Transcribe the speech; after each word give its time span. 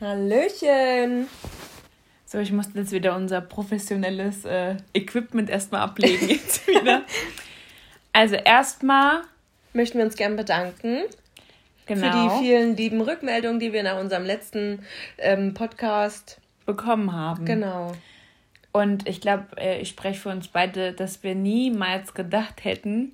Hallöchen. 0.00 1.26
So, 2.26 2.38
ich 2.38 2.52
musste 2.52 2.78
jetzt 2.78 2.92
wieder 2.92 3.16
unser 3.16 3.40
professionelles 3.40 4.44
äh, 4.44 4.76
Equipment 4.92 5.48
erstmal 5.48 5.82
ablegen 5.82 6.28
jetzt 6.28 6.66
wieder. 6.66 7.02
Also 8.12 8.34
erstmal 8.36 9.20
möchten 9.74 9.98
wir 9.98 10.06
uns 10.06 10.16
gern 10.16 10.36
bedanken 10.36 11.02
genau. 11.84 12.00
für 12.00 12.10
die 12.10 12.44
vielen 12.44 12.74
lieben 12.74 13.02
Rückmeldungen, 13.02 13.60
die 13.60 13.74
wir 13.74 13.82
nach 13.82 14.00
unserem 14.00 14.24
letzten 14.24 14.86
ähm, 15.18 15.52
Podcast 15.52 16.40
bekommen 16.64 17.12
haben. 17.12 17.44
Genau. 17.44 17.92
Und 18.72 19.06
ich 19.06 19.20
glaube, 19.20 19.44
äh, 19.58 19.82
ich 19.82 19.90
spreche 19.90 20.18
für 20.18 20.28
uns 20.30 20.48
beide, 20.48 20.94
dass 20.94 21.22
wir 21.24 21.34
niemals 21.34 22.14
gedacht 22.14 22.64
hätten, 22.64 23.12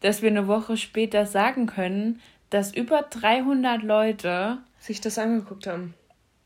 dass 0.00 0.22
wir 0.22 0.30
eine 0.30 0.46
Woche 0.46 0.76
später 0.76 1.26
sagen 1.26 1.66
können, 1.66 2.20
dass 2.50 2.72
über 2.72 3.02
300 3.02 3.82
Leute 3.82 4.58
sich 4.78 5.00
das 5.00 5.18
angeguckt 5.18 5.66
haben. 5.66 5.94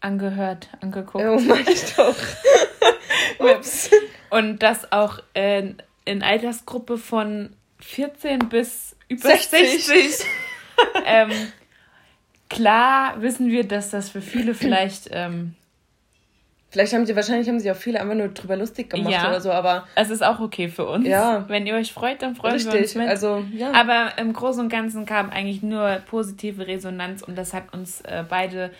Angehört, 0.00 0.68
angeguckt. 0.80 1.24
Oh, 1.24 1.38
mein 1.40 1.66
ich 1.68 1.94
doch. 1.94 2.16
Ups. 3.38 3.90
Und 4.30 4.62
das 4.62 4.90
auch 4.92 5.18
äh, 5.34 5.74
in 6.04 6.22
Altersgruppe 6.22 6.96
von 6.96 7.50
14 7.80 8.48
bis 8.48 8.96
über 9.08 9.28
60. 9.28 9.84
60. 9.84 10.26
ähm, 11.06 11.30
klar 12.48 13.20
wissen 13.20 13.50
wir, 13.50 13.66
dass 13.66 13.90
das 13.90 14.08
für 14.08 14.22
viele 14.22 14.54
vielleicht. 14.54 15.08
Ähm, 15.10 15.54
vielleicht 16.70 16.92
haben 16.94 17.04
sie, 17.04 17.16
wahrscheinlich 17.16 17.48
haben 17.48 17.60
sie 17.60 17.70
auch 17.70 17.76
viele 17.76 18.00
einfach 18.00 18.14
nur 18.14 18.28
drüber 18.28 18.56
lustig 18.56 18.90
gemacht 18.90 19.12
ja, 19.12 19.28
oder 19.28 19.40
so, 19.40 19.50
aber. 19.50 19.86
Es 19.96 20.10
ist 20.10 20.22
auch 20.22 20.40
okay 20.40 20.68
für 20.68 20.86
uns. 20.86 21.06
Ja. 21.06 21.44
Wenn 21.48 21.66
ihr 21.66 21.74
euch 21.74 21.92
freut, 21.92 22.22
dann 22.22 22.36
freuen 22.36 22.54
Richtig, 22.54 22.72
wir 22.72 22.80
uns 22.80 22.94
mit. 22.94 23.08
Also, 23.08 23.44
ja. 23.52 23.72
Aber 23.72 24.12
im 24.18 24.32
Großen 24.32 24.62
und 24.62 24.68
Ganzen 24.70 25.04
kam 25.04 25.30
eigentlich 25.30 25.62
nur 25.62 26.00
positive 26.06 26.66
Resonanz 26.66 27.22
und 27.22 27.36
das 27.36 27.52
hat 27.52 27.72
uns 27.74 28.00
äh, 28.02 28.24
beide 28.28 28.70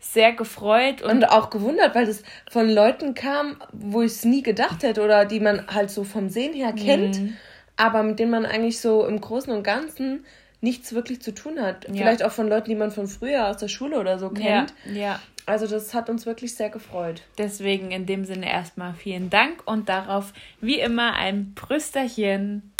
sehr 0.00 0.32
gefreut 0.32 1.02
und, 1.02 1.10
und, 1.10 1.24
auch 1.26 1.50
gewundert, 1.50 1.94
weil 1.94 2.06
das 2.06 2.22
von 2.50 2.68
Leuten 2.70 3.14
kam, 3.14 3.56
wo 3.72 4.02
ich 4.02 4.12
es 4.12 4.24
nie 4.24 4.42
gedacht 4.42 4.82
hätte 4.82 5.02
oder 5.02 5.26
die 5.26 5.40
man 5.40 5.66
halt 5.68 5.90
so 5.90 6.04
vom 6.04 6.28
Sehen 6.28 6.54
her 6.54 6.72
kennt. 6.72 7.20
Mhm 7.20 7.36
aber 7.80 8.02
mit 8.02 8.18
denen 8.18 8.30
man 8.30 8.44
eigentlich 8.44 8.78
so 8.78 9.06
im 9.06 9.22
Großen 9.22 9.50
und 9.50 9.62
Ganzen 9.62 10.26
nichts 10.60 10.92
wirklich 10.92 11.22
zu 11.22 11.32
tun 11.32 11.58
hat. 11.58 11.88
Ja. 11.88 11.94
Vielleicht 11.94 12.22
auch 12.22 12.30
von 12.30 12.46
Leuten, 12.46 12.68
die 12.68 12.76
man 12.76 12.90
von 12.90 13.08
früher 13.08 13.48
aus 13.48 13.56
der 13.56 13.68
Schule 13.68 13.98
oder 13.98 14.18
so 14.18 14.28
kennt. 14.28 14.74
Ja, 14.84 14.92
ja. 14.92 15.20
Also 15.46 15.66
das 15.66 15.94
hat 15.94 16.10
uns 16.10 16.26
wirklich 16.26 16.54
sehr 16.54 16.68
gefreut. 16.68 17.22
Deswegen 17.38 17.90
in 17.90 18.04
dem 18.04 18.26
Sinne 18.26 18.52
erstmal 18.52 18.92
vielen 18.92 19.30
Dank 19.30 19.62
und 19.64 19.88
darauf 19.88 20.34
wie 20.60 20.78
immer 20.78 21.14
ein 21.14 21.54
Brüsterchen. 21.54 22.70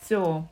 So. 0.00 0.48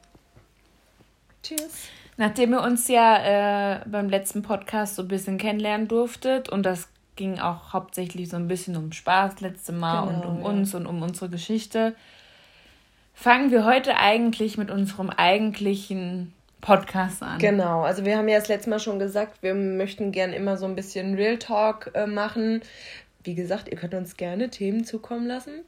Tschüss. 1.42 1.88
Nachdem 2.16 2.52
ihr 2.52 2.62
uns 2.62 2.88
ja 2.88 3.76
äh, 3.76 3.80
beim 3.86 4.08
letzten 4.08 4.42
Podcast 4.42 4.96
so 4.96 5.02
ein 5.02 5.08
bisschen 5.08 5.38
kennenlernen 5.38 5.88
durftet 5.88 6.48
und 6.48 6.64
das 6.64 6.88
ging 7.16 7.38
auch 7.38 7.72
hauptsächlich 7.72 8.28
so 8.28 8.36
ein 8.36 8.48
bisschen 8.48 8.76
um 8.76 8.92
Spaß 8.92 9.40
letzte 9.40 9.72
Mal 9.72 10.06
genau, 10.06 10.18
und 10.18 10.24
um 10.24 10.40
ja. 10.40 10.48
uns 10.48 10.74
und 10.74 10.86
um 10.86 11.02
unsere 11.02 11.28
Geschichte, 11.28 11.94
fangen 13.14 13.50
wir 13.50 13.64
heute 13.64 13.96
eigentlich 13.96 14.58
mit 14.58 14.70
unserem 14.70 15.10
eigentlichen 15.10 16.32
Podcast 16.60 17.22
an. 17.22 17.38
Genau, 17.38 17.82
also 17.82 18.04
wir 18.04 18.16
haben 18.16 18.28
ja 18.28 18.38
das 18.38 18.48
letzte 18.48 18.70
Mal 18.70 18.80
schon 18.80 18.98
gesagt, 18.98 19.42
wir 19.42 19.54
möchten 19.54 20.12
gern 20.12 20.32
immer 20.32 20.56
so 20.56 20.66
ein 20.66 20.74
bisschen 20.74 21.14
Real 21.14 21.38
Talk 21.38 21.90
äh, 21.94 22.06
machen. 22.06 22.62
Wie 23.22 23.34
gesagt, 23.34 23.68
ihr 23.68 23.76
könnt 23.76 23.94
uns 23.94 24.16
gerne 24.16 24.50
Themen 24.50 24.84
zukommen 24.84 25.26
lassen. 25.26 25.64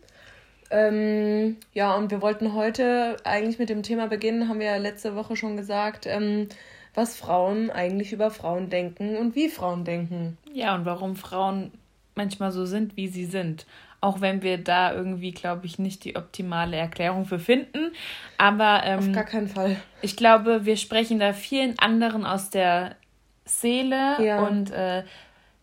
Ähm, 0.71 1.57
ja, 1.73 1.95
und 1.95 2.11
wir 2.11 2.23
wollten 2.23 2.55
heute 2.55 3.17
eigentlich 3.25 3.59
mit 3.59 3.69
dem 3.69 3.83
Thema 3.83 4.07
beginnen, 4.09 4.49
haben 4.49 4.59
wir 4.59 4.67
ja 4.67 4.77
letzte 4.77 5.15
Woche 5.15 5.37
schon 5.37 5.57
gesagt, 5.57 6.07
ähm, 6.07 6.49
was 6.95 7.17
Frauen 7.17 7.71
eigentlich 7.71 8.13
über 8.13 8.31
Frauen 8.31 8.71
denken 8.71 9.17
und 9.17 9.35
wie 9.35 9.49
Frauen 9.49 9.85
denken. 9.85 10.39
Ja, 10.53 10.75
und 10.75 10.87
warum 10.87 11.15
Frauen 11.15 11.73
manchmal 12.15 12.51
so 12.51 12.65
sind, 12.65 12.97
wie 12.97 13.09
sie 13.09 13.27
sind. 13.27 13.67
Auch 14.01 14.21
wenn 14.21 14.43
wir 14.43 14.59
da 14.59 14.93
irgendwie, 14.93 15.33
glaube 15.33 15.67
ich, 15.67 15.79
nicht 15.79 16.05
die 16.05 16.17
optimale 16.17 16.77
Erklärung 16.77 17.25
für 17.25 17.39
finden. 17.39 17.93
Aber. 18.39 18.83
Ähm, 18.85 18.99
Auf 18.99 19.13
gar 19.13 19.25
keinen 19.25 19.49
Fall. 19.49 19.77
Ich 20.03 20.17
glaube, 20.17 20.65
wir 20.65 20.77
sprechen 20.77 21.19
da 21.19 21.33
vielen 21.33 21.79
anderen 21.79 22.25
aus 22.25 22.51
der 22.51 22.97
Seele 23.45 24.23
ja. 24.23 24.41
und 24.47 24.71
äh, 24.71 25.05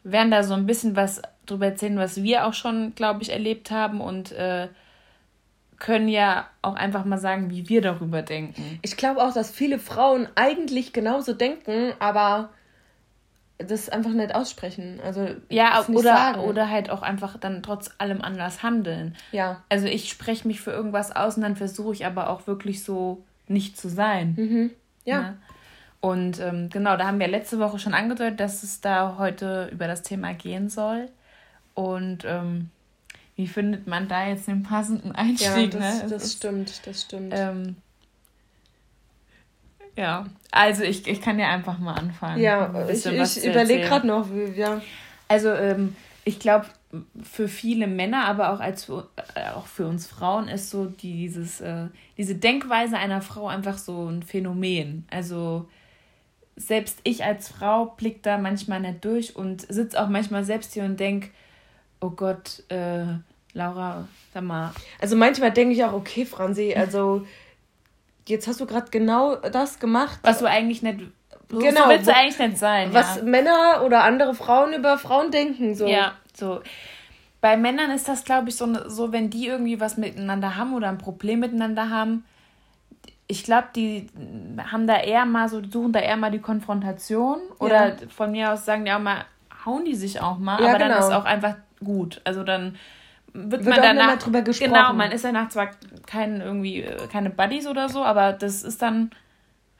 werden 0.03 0.31
da 0.31 0.43
so 0.43 0.53
ein 0.53 0.65
bisschen 0.65 0.95
was 0.95 1.21
drüber 1.45 1.67
erzählen, 1.67 1.97
was 1.97 2.23
wir 2.23 2.45
auch 2.45 2.53
schon, 2.53 2.95
glaube 2.95 3.21
ich, 3.21 3.31
erlebt 3.31 3.71
haben 3.71 4.01
und 4.01 4.31
äh, 4.31 4.67
können 5.83 6.07
ja 6.07 6.47
auch 6.61 6.75
einfach 6.75 7.03
mal 7.03 7.17
sagen, 7.17 7.51
wie 7.51 7.67
wir 7.67 7.81
darüber 7.81 8.21
denken. 8.21 8.79
Ich 8.81 8.95
glaube 8.95 9.21
auch, 9.21 9.33
dass 9.33 9.51
viele 9.51 9.79
Frauen 9.79 10.29
eigentlich 10.35 10.93
genauso 10.93 11.33
denken, 11.33 11.91
aber 11.99 12.51
das 13.57 13.89
einfach 13.89 14.11
nicht 14.11 14.33
aussprechen. 14.33 15.01
Also 15.03 15.27
ja, 15.49 15.85
oder, 15.89 16.41
oder 16.45 16.69
halt 16.69 16.89
auch 16.89 17.01
einfach 17.01 17.37
dann 17.37 17.61
trotz 17.61 17.91
allem 17.97 18.21
anders 18.21 18.63
handeln. 18.63 19.17
Ja. 19.33 19.61
Also 19.67 19.87
ich 19.87 20.09
spreche 20.09 20.47
mich 20.47 20.61
für 20.61 20.71
irgendwas 20.71 21.13
aus 21.13 21.35
und 21.35 21.43
dann 21.43 21.57
versuche 21.57 21.93
ich 21.93 22.05
aber 22.05 22.29
auch 22.29 22.47
wirklich 22.47 22.81
so 22.81 23.21
nicht 23.49 23.75
zu 23.77 23.89
sein. 23.89 24.35
Mhm. 24.37 24.71
Ja. 25.03 25.15
ja. 25.15 25.21
Ne? 25.21 25.37
Und 25.99 26.39
ähm, 26.39 26.69
genau, 26.69 26.95
da 26.95 27.07
haben 27.07 27.19
wir 27.19 27.27
letzte 27.27 27.59
Woche 27.59 27.77
schon 27.77 27.93
angedeutet, 27.93 28.39
dass 28.39 28.63
es 28.63 28.79
da 28.79 29.17
heute 29.17 29.67
über 29.69 29.87
das 29.87 30.01
Thema 30.01 30.33
gehen 30.33 30.69
soll. 30.69 31.09
Und 31.73 32.23
ähm, 32.25 32.69
wie 33.35 33.47
findet 33.47 33.87
man 33.87 34.07
da 34.07 34.27
jetzt 34.27 34.47
den 34.47 34.63
passenden 34.63 35.11
Einstieg? 35.11 35.73
Ja, 35.73 35.79
das, 35.79 36.03
ne? 36.03 36.09
das 36.09 36.33
stimmt, 36.33 36.85
das 36.85 37.01
stimmt. 37.01 37.33
Ähm, 37.35 37.75
ja, 39.95 40.25
also 40.51 40.83
ich, 40.83 41.07
ich 41.07 41.21
kann 41.21 41.39
ja 41.39 41.49
einfach 41.49 41.77
mal 41.79 41.93
anfangen. 41.93 42.41
Ja, 42.41 42.87
ich, 42.89 43.05
ich 43.05 43.45
überlege 43.45 43.81
gerade 43.81 44.07
noch, 44.07 44.27
ja. 44.55 44.81
Also 45.27 45.49
ähm, 45.49 45.95
ich 46.25 46.39
glaube, 46.39 46.67
für 47.23 47.47
viele 47.47 47.87
Männer, 47.87 48.25
aber 48.25 48.53
auch 48.53 48.59
als 48.59 48.85
für, 48.85 49.09
äh, 49.35 49.49
auch 49.49 49.65
für 49.65 49.87
uns 49.87 50.07
Frauen 50.07 50.47
ist 50.47 50.69
so 50.69 50.85
dieses 50.85 51.59
äh, 51.61 51.87
diese 52.17 52.35
Denkweise 52.35 52.97
einer 52.97 53.21
Frau 53.21 53.47
einfach 53.47 53.77
so 53.77 54.07
ein 54.07 54.23
Phänomen. 54.23 55.05
Also 55.09 55.67
selbst 56.55 56.99
ich 57.03 57.23
als 57.23 57.49
Frau 57.49 57.87
blick 57.97 58.21
da 58.21 58.37
manchmal 58.37 58.79
nicht 58.79 59.03
durch 59.03 59.35
und 59.35 59.61
sitze 59.61 60.01
auch 60.01 60.07
manchmal 60.07 60.43
selbst 60.43 60.73
hier 60.73 60.83
und 60.83 60.99
denk, 60.99 61.31
oh 62.03 62.09
Gott, 62.09 62.63
äh, 62.69 63.05
Laura, 63.53 64.07
sag 64.33 64.43
mal. 64.43 64.71
Also 64.99 65.15
manchmal 65.15 65.51
denke 65.51 65.73
ich 65.73 65.83
auch, 65.83 65.93
okay, 65.93 66.25
Franzi, 66.25 66.73
also 66.75 67.25
jetzt 68.27 68.47
hast 68.47 68.59
du 68.59 68.65
gerade 68.65 68.91
genau 68.91 69.35
das 69.35 69.79
gemacht. 69.79 70.19
Was 70.23 70.39
du 70.39 70.45
eigentlich 70.45 70.81
nicht. 70.81 70.99
Genau. 71.49 71.83
So 71.83 71.89
willst 71.89 72.07
du 72.07 72.15
eigentlich 72.15 72.39
nicht 72.39 72.57
sein. 72.57 72.93
Was 72.93 73.17
ja. 73.17 73.23
Männer 73.23 73.83
oder 73.85 74.03
andere 74.03 74.33
Frauen 74.33 74.73
über 74.73 74.97
Frauen 74.97 75.31
denken. 75.31 75.75
So. 75.75 75.87
Ja, 75.87 76.13
so. 76.33 76.61
Bei 77.41 77.57
Männern 77.57 77.91
ist 77.91 78.07
das, 78.07 78.23
glaube 78.23 78.49
ich, 78.49 78.55
so, 78.55 78.89
so, 78.89 79.11
wenn 79.11 79.29
die 79.29 79.47
irgendwie 79.47 79.79
was 79.79 79.97
miteinander 79.97 80.55
haben 80.55 80.73
oder 80.73 80.89
ein 80.89 80.97
Problem 80.97 81.39
miteinander 81.41 81.89
haben, 81.89 82.25
ich 83.27 83.43
glaube, 83.43 83.67
die 83.75 84.07
haben 84.71 84.87
da 84.87 84.97
eher 84.97 85.25
mal 85.25 85.47
so, 85.47 85.61
suchen 85.63 85.93
da 85.93 85.99
eher 85.99 86.17
mal 86.17 86.31
die 86.31 86.39
Konfrontation. 86.39 87.39
Oder 87.59 87.89
ja. 87.89 87.95
von 88.09 88.31
mir 88.31 88.51
aus 88.51 88.65
sagen 88.65 88.85
die 88.85 88.91
auch 88.91 88.99
mal, 88.99 89.25
hauen 89.65 89.85
die 89.85 89.95
sich 89.95 90.21
auch 90.21 90.37
mal, 90.37 90.61
ja, 90.61 90.69
aber 90.69 90.77
genau. 90.79 90.99
dann 90.99 90.99
ist 90.99 91.13
auch 91.13 91.25
einfach 91.25 91.55
gut. 91.83 92.21
Also 92.23 92.43
dann 92.43 92.75
wird, 93.33 93.65
wird 93.65 93.75
man 93.75 93.81
danach 93.81 94.19
drüber 94.19 94.41
gesprochen. 94.41 94.73
Genau, 94.73 94.93
man 94.93 95.11
ist 95.11 95.23
danach 95.23 95.49
zwar 95.49 95.71
kein 96.05 96.41
irgendwie 96.41 96.81
äh, 96.81 97.07
keine 97.07 97.29
Buddies 97.29 97.67
oder 97.67 97.89
so, 97.89 98.03
aber 98.03 98.33
das 98.33 98.63
ist 98.63 98.81
dann 98.81 99.11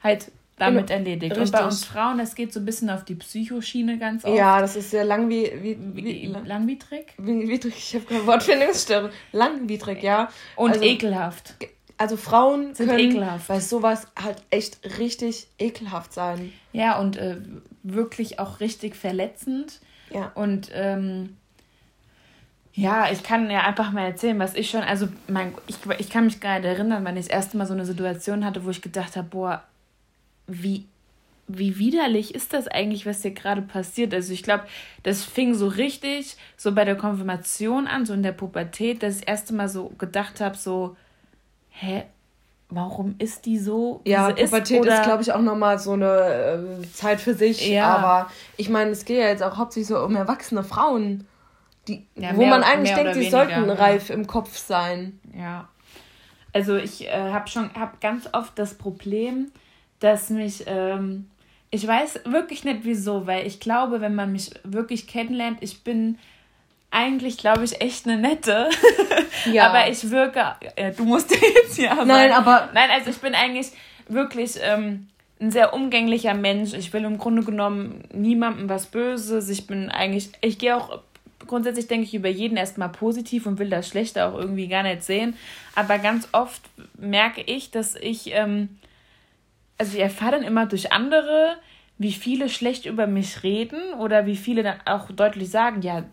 halt 0.02 0.30
damit 0.56 0.88
genau. 0.88 0.98
erledigt. 0.98 1.32
Richtig. 1.32 1.46
Und 1.46 1.52
bei 1.52 1.64
uns 1.64 1.84
Frauen, 1.84 2.18
das 2.18 2.34
geht 2.34 2.52
so 2.52 2.60
ein 2.60 2.66
bisschen 2.66 2.90
auf 2.90 3.04
die 3.04 3.16
Psychoschiene 3.16 3.98
ganz 3.98 4.24
oft. 4.24 4.36
Ja, 4.36 4.60
das 4.60 4.76
ist 4.76 4.90
sehr 4.90 5.04
lang 5.04 5.28
wie, 5.28 5.50
wie, 5.60 5.78
wie 5.94 6.26
langwidrig. 6.26 7.14
Widrig, 7.16 7.74
ich 7.76 7.94
habe 7.94 8.04
keine 8.04 8.26
Wortfindungsstörung. 8.26 9.10
Langwidrig, 9.32 10.02
ja. 10.02 10.28
Und 10.56 10.72
also, 10.72 10.84
ekelhaft. 10.84 11.54
Also 11.96 12.16
Frauen 12.16 12.74
sind 12.74 12.88
können 12.88 13.10
ekelhaft. 13.10 13.48
bei 13.48 13.60
sowas 13.60 14.08
halt 14.20 14.42
echt 14.50 14.98
richtig 14.98 15.48
ekelhaft 15.58 16.12
sein. 16.12 16.52
Ja, 16.72 16.98
und 16.98 17.16
äh, 17.16 17.38
wirklich 17.82 18.38
auch 18.38 18.60
richtig 18.60 18.96
verletzend. 18.96 19.80
Ja. 20.10 20.30
Und 20.34 20.70
ähm, 20.72 21.36
ja, 22.76 23.10
ich 23.10 23.22
kann 23.22 23.50
ja 23.50 23.60
einfach 23.60 23.92
mal 23.92 24.04
erzählen, 24.04 24.38
was 24.40 24.54
ich 24.54 24.68
schon, 24.68 24.82
also 24.82 25.06
mein, 25.28 25.54
ich, 25.68 25.76
ich 25.98 26.10
kann 26.10 26.24
mich 26.24 26.40
gerade 26.40 26.66
erinnern, 26.66 27.04
wenn 27.04 27.16
ich 27.16 27.26
das 27.26 27.34
erste 27.34 27.56
Mal 27.56 27.66
so 27.66 27.72
eine 27.72 27.86
Situation 27.86 28.44
hatte, 28.44 28.64
wo 28.64 28.70
ich 28.70 28.82
gedacht 28.82 29.16
habe, 29.16 29.28
boah, 29.28 29.62
wie, 30.48 30.84
wie 31.46 31.78
widerlich 31.78 32.34
ist 32.34 32.52
das 32.52 32.66
eigentlich, 32.66 33.06
was 33.06 33.22
hier 33.22 33.30
gerade 33.30 33.62
passiert? 33.62 34.12
Also 34.12 34.32
ich 34.32 34.42
glaube, 34.42 34.64
das 35.04 35.22
fing 35.22 35.54
so 35.54 35.68
richtig 35.68 36.36
so 36.56 36.72
bei 36.72 36.84
der 36.84 36.96
Konfirmation 36.96 37.86
an, 37.86 38.06
so 38.06 38.12
in 38.12 38.24
der 38.24 38.32
Pubertät, 38.32 39.04
dass 39.04 39.14
ich 39.14 39.20
das 39.20 39.28
erste 39.28 39.54
Mal 39.54 39.68
so 39.68 39.92
gedacht 39.96 40.40
habe, 40.40 40.56
so, 40.56 40.96
hä, 41.70 42.02
warum 42.70 43.14
ist 43.18 43.46
die 43.46 43.60
so? 43.60 44.00
Ja, 44.04 44.30
Pubertät 44.30 44.84
ist, 44.84 44.92
ist 44.92 45.02
glaube 45.04 45.22
ich, 45.22 45.32
auch 45.32 45.42
nochmal 45.42 45.78
so 45.78 45.92
eine 45.92 46.80
äh, 46.82 46.92
Zeit 46.92 47.20
für 47.20 47.34
sich. 47.34 47.68
Ja. 47.68 47.86
Aber 47.94 48.30
ich 48.56 48.68
meine, 48.68 48.90
es 48.90 49.04
geht 49.04 49.18
ja 49.18 49.28
jetzt 49.28 49.44
auch 49.44 49.58
hauptsächlich 49.58 49.86
so 49.86 50.00
um 50.00 50.16
erwachsene 50.16 50.64
Frauen 50.64 51.28
die, 51.88 52.06
ja, 52.16 52.36
wo 52.36 52.44
man 52.46 52.62
eigentlich 52.62 52.94
denkt, 52.94 53.16
die 53.16 53.28
sollten 53.28 53.68
reif 53.70 54.10
im 54.10 54.26
Kopf 54.26 54.56
sein. 54.56 55.20
Ja. 55.36 55.68
Also 56.52 56.76
ich 56.76 57.08
äh, 57.08 57.32
habe 57.32 57.48
schon 57.48 57.70
hab 57.74 58.00
ganz 58.00 58.28
oft 58.32 58.58
das 58.58 58.74
Problem, 58.74 59.50
dass 60.00 60.30
mich 60.30 60.64
ähm, 60.66 61.28
Ich 61.70 61.86
weiß 61.86 62.20
wirklich 62.26 62.64
nicht 62.64 62.80
wieso, 62.82 63.26
weil 63.26 63.46
ich 63.46 63.60
glaube, 63.60 64.00
wenn 64.00 64.14
man 64.14 64.32
mich 64.32 64.50
wirklich 64.62 65.06
kennenlernt, 65.06 65.58
ich 65.60 65.82
bin 65.82 66.18
eigentlich, 66.90 67.38
glaube 67.38 67.64
ich, 67.64 67.80
echt 67.80 68.06
eine 68.06 68.16
nette. 68.16 68.70
Ja. 69.52 69.68
aber 69.68 69.90
ich 69.90 70.10
wirke, 70.10 70.38
ja, 70.78 70.90
du 70.90 71.04
musst 71.04 71.30
jetzt 71.54 71.76
ja. 71.76 72.02
Nein, 72.06 72.32
aber. 72.32 72.70
Nein, 72.72 72.88
also 72.90 73.10
ich 73.10 73.18
bin 73.18 73.34
eigentlich 73.34 73.72
wirklich 74.08 74.54
ähm, 74.62 75.08
ein 75.38 75.50
sehr 75.50 75.74
umgänglicher 75.74 76.32
Mensch. 76.32 76.72
Ich 76.72 76.92
will 76.94 77.04
im 77.04 77.18
Grunde 77.18 77.42
genommen 77.42 78.04
niemandem 78.14 78.70
was 78.70 78.86
Böses. 78.86 79.50
Ich 79.50 79.66
bin 79.66 79.90
eigentlich, 79.90 80.30
ich 80.40 80.58
gehe 80.58 80.76
auch 80.76 81.00
grundsätzlich 81.46 81.86
denke 81.86 82.06
ich 82.06 82.14
über 82.14 82.28
jeden 82.28 82.56
erstmal 82.56 82.88
positiv 82.88 83.46
und 83.46 83.58
will 83.58 83.70
das 83.70 83.88
Schlechte 83.88 84.26
auch 84.26 84.38
irgendwie 84.38 84.68
gar 84.68 84.82
nicht 84.82 85.02
sehen. 85.02 85.36
Aber 85.74 85.98
ganz 85.98 86.28
oft 86.32 86.62
merke 86.98 87.42
ich, 87.42 87.70
dass 87.70 87.94
ich, 87.96 88.32
ähm, 88.32 88.68
also 89.78 89.96
ich 89.96 90.02
erfahre 90.02 90.32
dann 90.32 90.42
immer 90.42 90.66
durch 90.66 90.92
andere, 90.92 91.56
wie 91.98 92.12
viele 92.12 92.48
schlecht 92.48 92.86
über 92.86 93.06
mich 93.06 93.42
reden 93.42 93.94
oder 93.98 94.26
wie 94.26 94.36
viele 94.36 94.62
dann 94.62 94.78
auch 94.84 95.10
deutlich 95.10 95.50
sagen, 95.50 95.82
ja, 95.82 96.04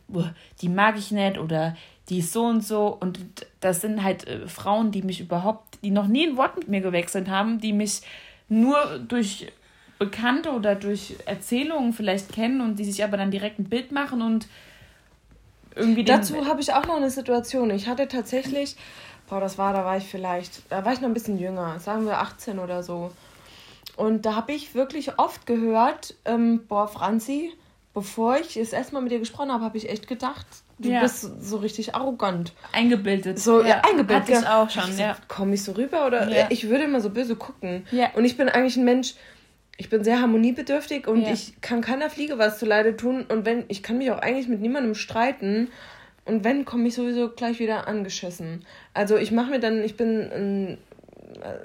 die 0.62 0.70
mag 0.70 0.98
ich 0.98 1.12
nicht 1.12 1.38
oder 1.38 1.76
die 2.10 2.20
ist 2.20 2.34
so 2.34 2.46
und 2.46 2.62
so. 2.62 2.88
Und 2.88 3.20
das 3.60 3.82
sind 3.82 4.04
halt 4.04 4.28
äh, 4.28 4.48
Frauen, 4.48 4.92
die 4.92 5.02
mich 5.02 5.22
überhaupt, 5.22 5.80
die 5.84 5.92
noch 5.92 6.08
nie 6.08 6.28
ein 6.28 6.38
Wort 6.38 6.58
mit 6.58 6.68
mir 6.68 6.82
gewechselt 6.82 7.30
haben, 7.30 7.60
die 7.60 7.74
mich 7.74 8.02
nur 8.50 9.00
durch 9.08 9.48
Bekannte 9.98 10.52
oder 10.52 10.76
durch 10.76 11.16
Erzählungen 11.26 11.94
vielleicht 11.94 12.34
kennen 12.34 12.62
und 12.62 12.80
die 12.80 12.86
sich 12.86 13.04
aber 13.04 13.18
dann 13.18 13.32
direkt 13.32 13.60
ein 13.60 13.70
Bild 13.70 13.92
machen 13.92 14.22
und 14.22 14.48
irgendwie 15.82 16.04
Dazu 16.04 16.46
habe 16.46 16.62
ich 16.62 16.74
auch 16.74 16.86
noch 16.86 16.96
eine 16.96 17.10
Situation. 17.10 17.70
Ich 17.72 17.88
hatte 17.88 18.08
tatsächlich, 18.08 18.76
boah, 19.30 19.40
das 19.40 19.58
war, 19.58 19.74
da 19.74 19.84
war 19.84 19.98
ich 19.98 20.06
vielleicht, 20.06 20.64
da 20.70 20.86
war 20.86 20.94
ich 20.94 21.02
noch 21.02 21.10
ein 21.10 21.14
bisschen 21.14 21.38
jünger, 21.38 21.80
sagen 21.80 22.06
wir 22.06 22.20
18 22.20 22.60
oder 22.60 22.84
so. 22.84 23.12
Und 23.96 24.26
da 24.26 24.36
habe 24.36 24.54
ich 24.54 24.74
wirklich 24.74 25.20
oft 25.20 25.46
gehört, 25.46 26.16
ähm, 26.26 26.66
boah, 26.68 26.88
Franzi, 26.88 27.52
bevor 27.94 28.38
ich 28.38 28.54
das 28.54 28.74
erste 28.74 28.94
Mal 28.94 29.02
mit 29.02 29.12
dir 29.12 29.20
gesprochen 29.20 29.52
habe, 29.52 29.64
habe 29.64 29.78
ich 29.78 29.90
echt 29.90 30.08
gedacht, 30.08 30.46
du 30.80 30.90
ja. 30.90 31.02
bist 31.02 31.44
so 31.44 31.58
richtig 31.58 31.96
arrogant. 31.96 32.54
Eingebildet. 32.72 33.40
So, 33.40 33.62
ja, 33.62 33.68
ja 33.68 33.82
eingebildet. 33.82 34.30
Hatte 34.30 34.42
ich 34.42 34.48
auch 34.48 34.70
schon, 34.70 34.98
ja. 34.98 35.18
Komme 35.28 35.56
ich 35.56 35.64
so 35.64 35.74
rüber 35.74 36.08
oder 36.08 36.30
ja. 36.30 36.48
ich 36.50 36.70
würde 36.70 36.86
immer 36.86 37.02
so 37.02 37.10
böse 37.10 37.36
gucken. 37.36 37.86
Ja. 37.92 38.12
Und 38.16 38.26
ich 38.26 38.38
bin 38.38 38.50
eigentlich 38.50 38.78
ein 38.78 38.86
Mensch, 38.86 39.16
ich 39.82 39.90
bin 39.90 40.04
sehr 40.04 40.22
harmoniebedürftig 40.22 41.08
und 41.08 41.24
ja. 41.24 41.34
ich 41.34 41.60
kann 41.60 41.82
keiner 41.82 42.12
Fliege 42.12 42.38
was 42.38 42.60
zu 42.60 42.68
Leide 42.68 42.96
tun. 42.96 43.26
Und 43.28 43.48
wenn, 43.48 43.64
ich 43.68 43.82
kann 43.82 43.98
mich 43.98 44.12
auch 44.12 44.20
eigentlich 44.20 44.48
mit 44.48 44.62
niemandem 44.62 44.94
streiten. 44.94 45.70
Und 46.24 46.44
wenn, 46.44 46.66
komme 46.66 46.88
ich 46.88 46.94
sowieso 46.94 47.30
gleich 47.30 47.58
wieder 47.58 47.88
angeschissen. 47.88 48.64
Also 48.94 49.18
ich 49.18 49.32
mache 49.32 49.50
mir 49.50 49.60
dann, 49.60 49.84
ich 49.84 49.98
bin 49.98 50.32
ein, 50.32 50.78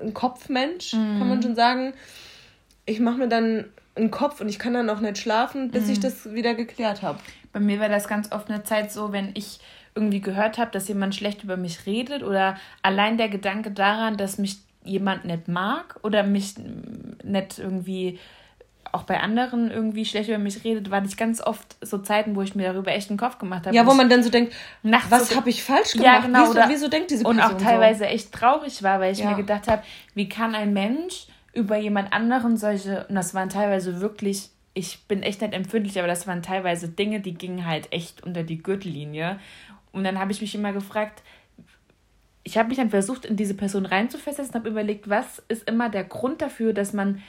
ein 0.03 0.15
Kopfmensch, 0.15 0.95
mhm. 0.95 1.19
kann 1.19 1.29
man 1.29 1.43
schon 1.43 1.55
sagen. 1.55 1.93
Ich 2.87 3.01
mache 3.01 3.19
mir 3.19 3.29
dann 3.29 3.67
einen 3.97 4.11
Kopf 4.11 4.41
und 4.41 4.49
ich 4.49 4.59
kann 4.59 4.73
dann 4.73 4.89
auch 4.89 5.01
nicht 5.01 5.19
schlafen, 5.19 5.71
bis 5.71 5.85
mhm. 5.85 5.93
ich 5.93 6.01
das 6.01 6.33
wieder 6.33 6.55
geklärt 6.55 7.03
habe. 7.03 7.19
Bei 7.53 7.61
mir 7.61 7.81
war 7.81 7.91
das 7.91 8.09
ganz 8.09 8.33
oft 8.33 8.49
eine 8.49 8.63
Zeit 8.63 8.93
so, 8.93 9.13
wenn 9.13 9.33
ich 9.35 9.61
irgendwie 9.95 10.23
gehört 10.23 10.57
habe, 10.57 10.71
dass 10.71 10.89
jemand 10.89 11.15
schlecht 11.15 11.45
über 11.45 11.59
mich 11.59 11.85
redet 11.85 12.23
oder 12.23 12.57
allein 12.81 13.19
der 13.19 13.29
Gedanke 13.29 13.73
daran, 13.73 14.17
dass 14.17 14.39
mich 14.39 14.57
jemand 14.87 15.25
nicht 15.25 15.49
mag 15.49 15.99
oder 16.03 16.23
mich 16.23 16.55
nicht 17.23 17.59
irgendwie 17.59 18.19
auch 18.93 19.03
bei 19.03 19.21
anderen 19.21 19.71
irgendwie 19.71 20.05
schlecht 20.05 20.29
über 20.29 20.39
mich 20.39 20.65
redet, 20.65 20.91
waren 20.91 21.05
ich 21.05 21.17
ganz 21.17 21.41
oft 21.41 21.77
so 21.81 21.99
Zeiten, 21.99 22.35
wo 22.35 22.43
ich 22.43 22.55
mir 22.55 22.73
darüber 22.73 22.93
echt 22.93 23.11
einen 23.11 23.19
Kopf 23.19 23.39
gemacht 23.39 23.67
habe. 23.67 23.77
Ja, 23.77 23.87
wo 23.87 23.95
man 23.95 24.09
dann 24.09 24.23
so 24.23 24.31
denkt, 24.31 24.55
was 24.83 25.29
so 25.29 25.37
habe 25.37 25.51
ich 25.51 25.63
falsch 25.63 25.93
gemacht? 25.93 26.07
Ja, 26.07 26.21
genau. 26.21 26.43
Wieso, 26.43 26.51
oder, 26.53 26.69
wieso 26.69 26.89
denkt 26.89 27.11
diese 27.11 27.25
Person 27.25 27.39
Und 27.39 27.45
auch 27.45 27.59
teilweise 27.59 28.01
so? 28.01 28.05
echt 28.05 28.33
traurig 28.33 28.83
war, 28.83 29.01
weil 29.01 29.13
ich 29.13 29.19
ja. 29.19 29.31
mir 29.31 29.37
gedacht 29.37 29.69
habe, 29.69 29.83
wie 30.15 30.29
kann 30.29 30.55
ein 30.55 30.73
Mensch 30.73 31.27
über 31.53 31.77
jemand 31.77 32.13
anderen 32.13 32.57
solche, 32.57 33.07
und 33.09 33.15
das 33.15 33.35
waren 33.35 33.49
teilweise 33.49 34.01
wirklich, 34.01 34.51
ich 34.75 35.05
bin 35.09 35.23
echt 35.23 35.41
nicht 35.41 35.55
empfindlich, 35.55 35.99
aber 35.99 36.09
das 36.09 36.27
waren 36.27 36.43
teilweise 36.43 36.89
Dinge, 36.89 37.21
die 37.21 37.35
gingen 37.35 37.67
halt 37.67 37.93
echt 37.93 38.23
unter 38.25 38.43
die 38.43 38.63
Gürtellinie. 38.63 39.39
Und 39.93 40.05
dann 40.05 40.19
habe 40.19 40.33
ich 40.33 40.41
mich 40.41 40.55
immer 40.55 40.73
gefragt, 40.73 41.23
ich 42.47 42.57
habe 42.57 42.69
mich 42.69 42.79
dann 42.79 42.91
versucht, 42.91 43.25
in 43.25 43.37
diese 43.37 43.55
Person 43.55 43.87
reinzuversetzen, 43.87 44.55
habe 44.55 44.69
überlegt, 44.69 45.11
was 45.11 45.43
ist 45.49 45.69
immer 45.69 45.89
der 45.89 46.05
Grund 46.05 46.41
dafür, 46.41 46.73
dass 46.73 46.93
man 46.93 47.21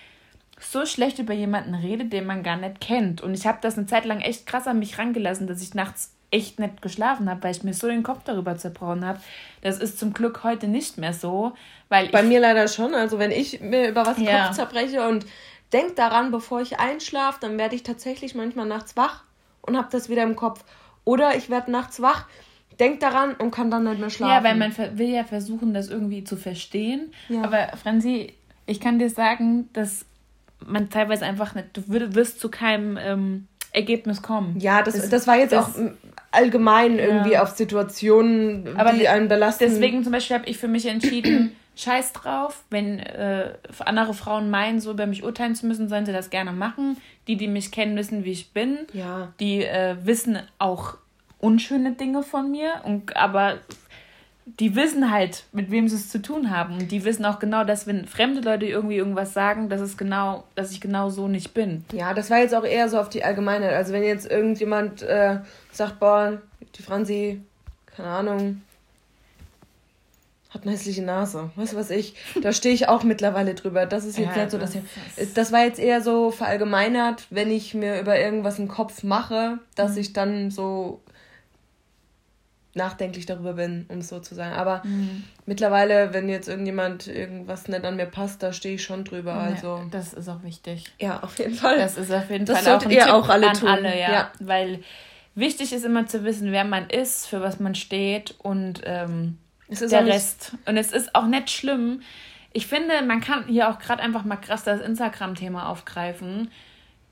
so 0.59 0.85
schlecht 0.85 1.17
über 1.17 1.33
jemanden 1.33 1.73
redet, 1.73 2.13
den 2.13 2.27
man 2.27 2.43
gar 2.43 2.55
nicht 2.55 2.79
kennt. 2.79 3.21
Und 3.21 3.33
ich 3.33 3.47
habe 3.47 3.57
das 3.59 3.77
eine 3.77 3.87
Zeit 3.87 4.05
lang 4.05 4.21
echt 4.21 4.45
krass 4.45 4.67
an 4.67 4.77
mich 4.77 4.99
rangelassen, 4.99 5.47
dass 5.47 5.63
ich 5.63 5.73
nachts 5.73 6.13
echt 6.29 6.59
nicht 6.59 6.83
geschlafen 6.83 7.27
habe, 7.31 7.41
weil 7.41 7.55
ich 7.55 7.63
mir 7.63 7.73
so 7.73 7.87
den 7.87 8.03
Kopf 8.03 8.25
darüber 8.25 8.57
zerbrochen 8.57 9.03
habe. 9.03 9.19
Das 9.61 9.79
ist 9.79 9.97
zum 9.97 10.13
Glück 10.13 10.43
heute 10.43 10.67
nicht 10.67 10.99
mehr 10.99 11.13
so, 11.13 11.53
weil 11.89 12.09
bei 12.09 12.21
mir 12.21 12.39
leider 12.39 12.67
schon. 12.67 12.93
Also 12.93 13.17
wenn 13.17 13.31
ich 13.31 13.59
mir 13.59 13.89
über 13.89 14.05
was 14.05 14.17
den 14.17 14.25
ja. 14.25 14.45
Kopf 14.45 14.55
zerbreche 14.55 15.07
und 15.07 15.25
denke 15.73 15.93
daran, 15.95 16.29
bevor 16.29 16.61
ich 16.61 16.77
einschlafe, 16.77 17.39
dann 17.41 17.57
werde 17.57 17.75
ich 17.75 17.81
tatsächlich 17.81 18.35
manchmal 18.35 18.67
nachts 18.67 18.95
wach 18.95 19.23
und 19.63 19.75
habe 19.77 19.87
das 19.91 20.09
wieder 20.09 20.21
im 20.21 20.35
Kopf. 20.35 20.63
Oder 21.05 21.35
ich 21.35 21.49
werde 21.49 21.71
nachts 21.71 22.03
wach 22.03 22.27
denkt 22.79 23.03
daran 23.03 23.33
und 23.35 23.51
kann 23.51 23.71
dann 23.71 23.83
nicht 23.83 23.99
mehr 23.99 24.09
schlafen. 24.09 24.45
Ja, 24.45 24.49
weil 24.49 24.55
man 24.55 24.75
will 24.97 25.09
ja 25.09 25.23
versuchen, 25.23 25.73
das 25.73 25.89
irgendwie 25.89 26.23
zu 26.23 26.35
verstehen. 26.35 27.11
Ja. 27.29 27.43
Aber 27.43 27.69
Franzi, 27.81 28.33
ich 28.65 28.79
kann 28.79 28.99
dir 28.99 29.09
sagen, 29.09 29.69
dass 29.73 30.05
man 30.65 30.89
teilweise 30.89 31.25
einfach 31.25 31.55
nicht, 31.55 31.69
du 31.73 31.83
wirst 31.87 32.39
zu 32.39 32.49
keinem 32.49 32.97
ähm, 33.01 33.47
Ergebnis 33.73 34.21
kommen. 34.21 34.59
Ja, 34.59 34.81
das, 34.81 34.95
das, 34.95 35.09
das 35.09 35.27
war 35.27 35.37
jetzt 35.37 35.53
das, 35.53 35.65
auch 35.65 35.79
allgemein 36.31 36.99
irgendwie 36.99 37.33
ja. 37.33 37.43
auf 37.43 37.49
Situationen, 37.49 38.77
Aber 38.77 38.93
die 38.93 39.07
einen 39.07 39.27
belasten. 39.27 39.63
Deswegen 39.63 40.03
zum 40.03 40.11
Beispiel 40.11 40.35
habe 40.37 40.49
ich 40.49 40.57
für 40.57 40.67
mich 40.67 40.85
entschieden, 40.85 41.51
Scheiß 41.75 42.13
drauf, 42.13 42.63
wenn 42.71 42.97
äh, 42.99 43.53
andere 43.79 44.15
Frauen 44.15 44.49
meinen, 44.49 44.79
so 44.79 44.91
über 44.91 45.05
mich 45.05 45.23
urteilen 45.23 45.53
zu 45.53 45.67
müssen, 45.67 45.89
sollen 45.89 46.07
sie 46.07 46.11
das 46.11 46.31
gerne 46.31 46.51
machen. 46.51 46.97
Die, 47.27 47.37
die 47.37 47.47
mich 47.47 47.71
kennen, 47.71 47.95
wissen, 47.95 48.25
wie 48.25 48.31
ich 48.31 48.51
bin. 48.51 48.79
Ja. 48.93 49.31
Die 49.39 49.63
äh, 49.63 49.95
wissen 50.03 50.39
auch 50.57 50.97
unschöne 51.39 51.93
Dinge 51.93 52.23
von 52.23 52.51
mir, 52.51 52.81
und, 52.83 53.15
aber 53.15 53.59
die 54.59 54.75
wissen 54.75 55.11
halt, 55.11 55.43
mit 55.51 55.71
wem 55.71 55.89
sie 55.89 55.95
es 55.95 56.09
zu 56.09 56.21
tun 56.21 56.51
haben. 56.51 56.75
Und 56.75 56.91
die 56.91 57.03
wissen 57.03 57.25
auch 57.25 57.39
genau, 57.39 57.65
dass 57.65 57.85
wenn 57.85 58.07
fremde 58.07 58.39
Leute 58.39 58.65
irgendwie 58.65 58.95
irgendwas 58.95 59.33
sagen, 59.33 59.67
dass 59.67 59.81
es 59.81 59.97
genau, 59.97 60.45
dass 60.55 60.71
ich 60.71 60.79
genau 60.79 61.09
so 61.09 61.27
nicht 61.27 61.53
bin. 61.53 61.83
Ja, 61.91 62.13
das 62.13 62.29
war 62.29 62.39
jetzt 62.39 62.55
auch 62.55 62.63
eher 62.63 62.87
so 62.87 62.97
auf 62.97 63.09
die 63.09 63.25
Allgemeinheit. 63.25 63.73
Also 63.73 63.91
wenn 63.91 64.03
jetzt 64.03 64.29
irgendjemand 64.29 65.01
äh, 65.01 65.39
sagt, 65.71 65.99
boah, 65.99 66.41
die 66.77 66.81
Franzi, 66.81 67.41
keine 67.93 68.07
Ahnung, 68.07 68.61
hat 70.49 70.63
eine 70.63 70.71
hässliche 70.71 71.03
Nase. 71.03 71.49
Weißt 71.57 71.73
du 71.73 71.77
was 71.77 71.89
ich? 71.89 72.15
Da 72.41 72.53
stehe 72.53 72.73
ich 72.73 72.87
auch 72.87 73.03
mittlerweile 73.03 73.53
drüber. 73.53 73.85
Das 73.85 74.05
ist 74.05 74.17
jetzt 74.17 74.35
ja, 74.35 74.43
nicht 74.43 74.51
so, 74.51 74.57
dass 74.57 74.75
ich, 74.75 74.81
das 75.33 75.51
war 75.51 75.65
jetzt 75.65 75.79
eher 75.79 76.01
so 76.01 76.31
verallgemeinert, 76.31 77.27
wenn 77.29 77.51
ich 77.51 77.73
mir 77.73 77.99
über 77.99 78.17
irgendwas 78.17 78.59
im 78.59 78.69
Kopf 78.69 79.03
mache, 79.03 79.59
dass 79.75 79.93
mhm. 79.93 79.97
ich 79.97 80.13
dann 80.13 80.51
so 80.51 81.01
nachdenklich 82.77 83.25
darüber 83.25 83.53
bin, 83.53 83.85
um 83.89 83.97
es 83.97 84.07
so 84.07 84.19
zu 84.19 84.35
sagen. 84.35 84.53
Aber 84.55 84.81
mhm. 84.85 85.23
mittlerweile, 85.45 86.13
wenn 86.13 86.29
jetzt 86.29 86.47
irgendjemand 86.47 87.07
irgendwas 87.07 87.67
nicht 87.67 87.83
an 87.83 87.97
mir 87.97 88.05
passt, 88.05 88.41
da 88.41 88.53
stehe 88.53 88.75
ich 88.75 88.83
schon 88.83 89.03
drüber. 89.03 89.33
Also 89.33 89.83
das 89.91 90.13
ist 90.13 90.29
auch 90.29 90.43
wichtig. 90.43 90.85
Ja, 90.99 91.21
auf 91.21 91.37
jeden 91.39 91.55
Fall. 91.55 91.77
Das 91.77 91.97
ist 91.97 92.11
auf 92.11 92.29
jeden 92.29 92.45
das 92.45 92.61
Fall 92.61 92.77
auch 92.77 92.85
ein 92.85 92.91
ihr 92.91 93.01
Tipp 93.01 93.11
auch 93.11 93.27
alle 93.27 93.49
an 93.49 93.53
tun. 93.55 93.69
alle, 93.69 93.99
ja. 93.99 94.11
ja. 94.11 94.31
Weil 94.39 94.79
wichtig 95.35 95.73
ist 95.73 95.83
immer 95.83 96.07
zu 96.07 96.23
wissen, 96.23 96.51
wer 96.51 96.63
man 96.63 96.89
ist, 96.89 97.27
für 97.27 97.41
was 97.41 97.59
man 97.59 97.75
steht 97.75 98.35
und 98.39 98.81
ähm, 98.85 99.37
der 99.67 100.05
Rest. 100.05 100.53
Und 100.65 100.77
es 100.77 100.91
ist 100.91 101.13
auch 101.15 101.27
nicht 101.27 101.49
schlimm. 101.49 102.01
Ich 102.53 102.67
finde, 102.67 103.01
man 103.03 103.21
kann 103.21 103.45
hier 103.47 103.69
auch 103.69 103.79
gerade 103.79 104.01
einfach 104.01 104.23
mal 104.23 104.37
krass 104.37 104.63
das 104.63 104.81
Instagram-Thema 104.81 105.69
aufgreifen. 105.69 106.49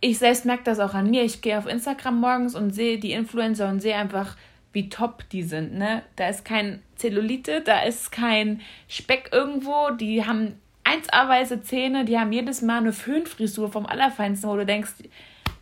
Ich 0.02 0.18
selbst 0.18 0.46
merke 0.46 0.64
das 0.64 0.80
auch 0.80 0.94
an 0.94 1.10
mir. 1.10 1.24
Ich 1.24 1.42
gehe 1.42 1.58
auf 1.58 1.68
Instagram 1.68 2.20
morgens 2.20 2.56
und 2.56 2.72
sehe 2.72 3.00
die 3.00 3.12
Influencer 3.12 3.70
und 3.70 3.82
sehe 3.82 3.96
einfach 3.96 4.36
wie 4.76 4.90
top 4.90 5.28
die 5.32 5.42
sind. 5.42 5.74
Ne? 5.74 6.04
Da 6.18 6.30
ist 6.30 6.46
kein 6.46 6.84
Zellulite, 6.96 7.62
da 7.62 7.82
ist 7.82 8.12
kein 8.12 8.62
Speck 8.88 9.30
irgendwo. 9.32 9.90
Die 9.92 10.26
haben 10.26 10.60
1A-weiße 10.84 11.64
Zähne, 11.64 12.06
die 12.06 12.20
haben 12.20 12.32
jedes 12.32 12.62
Mal 12.62 12.78
eine 12.78 12.94
Föhnfrisur 12.94 13.72
vom 13.72 13.86
Allerfeinsten, 13.88 14.50
wo 14.50 14.56
du 14.56 14.66
denkst, 14.66 14.92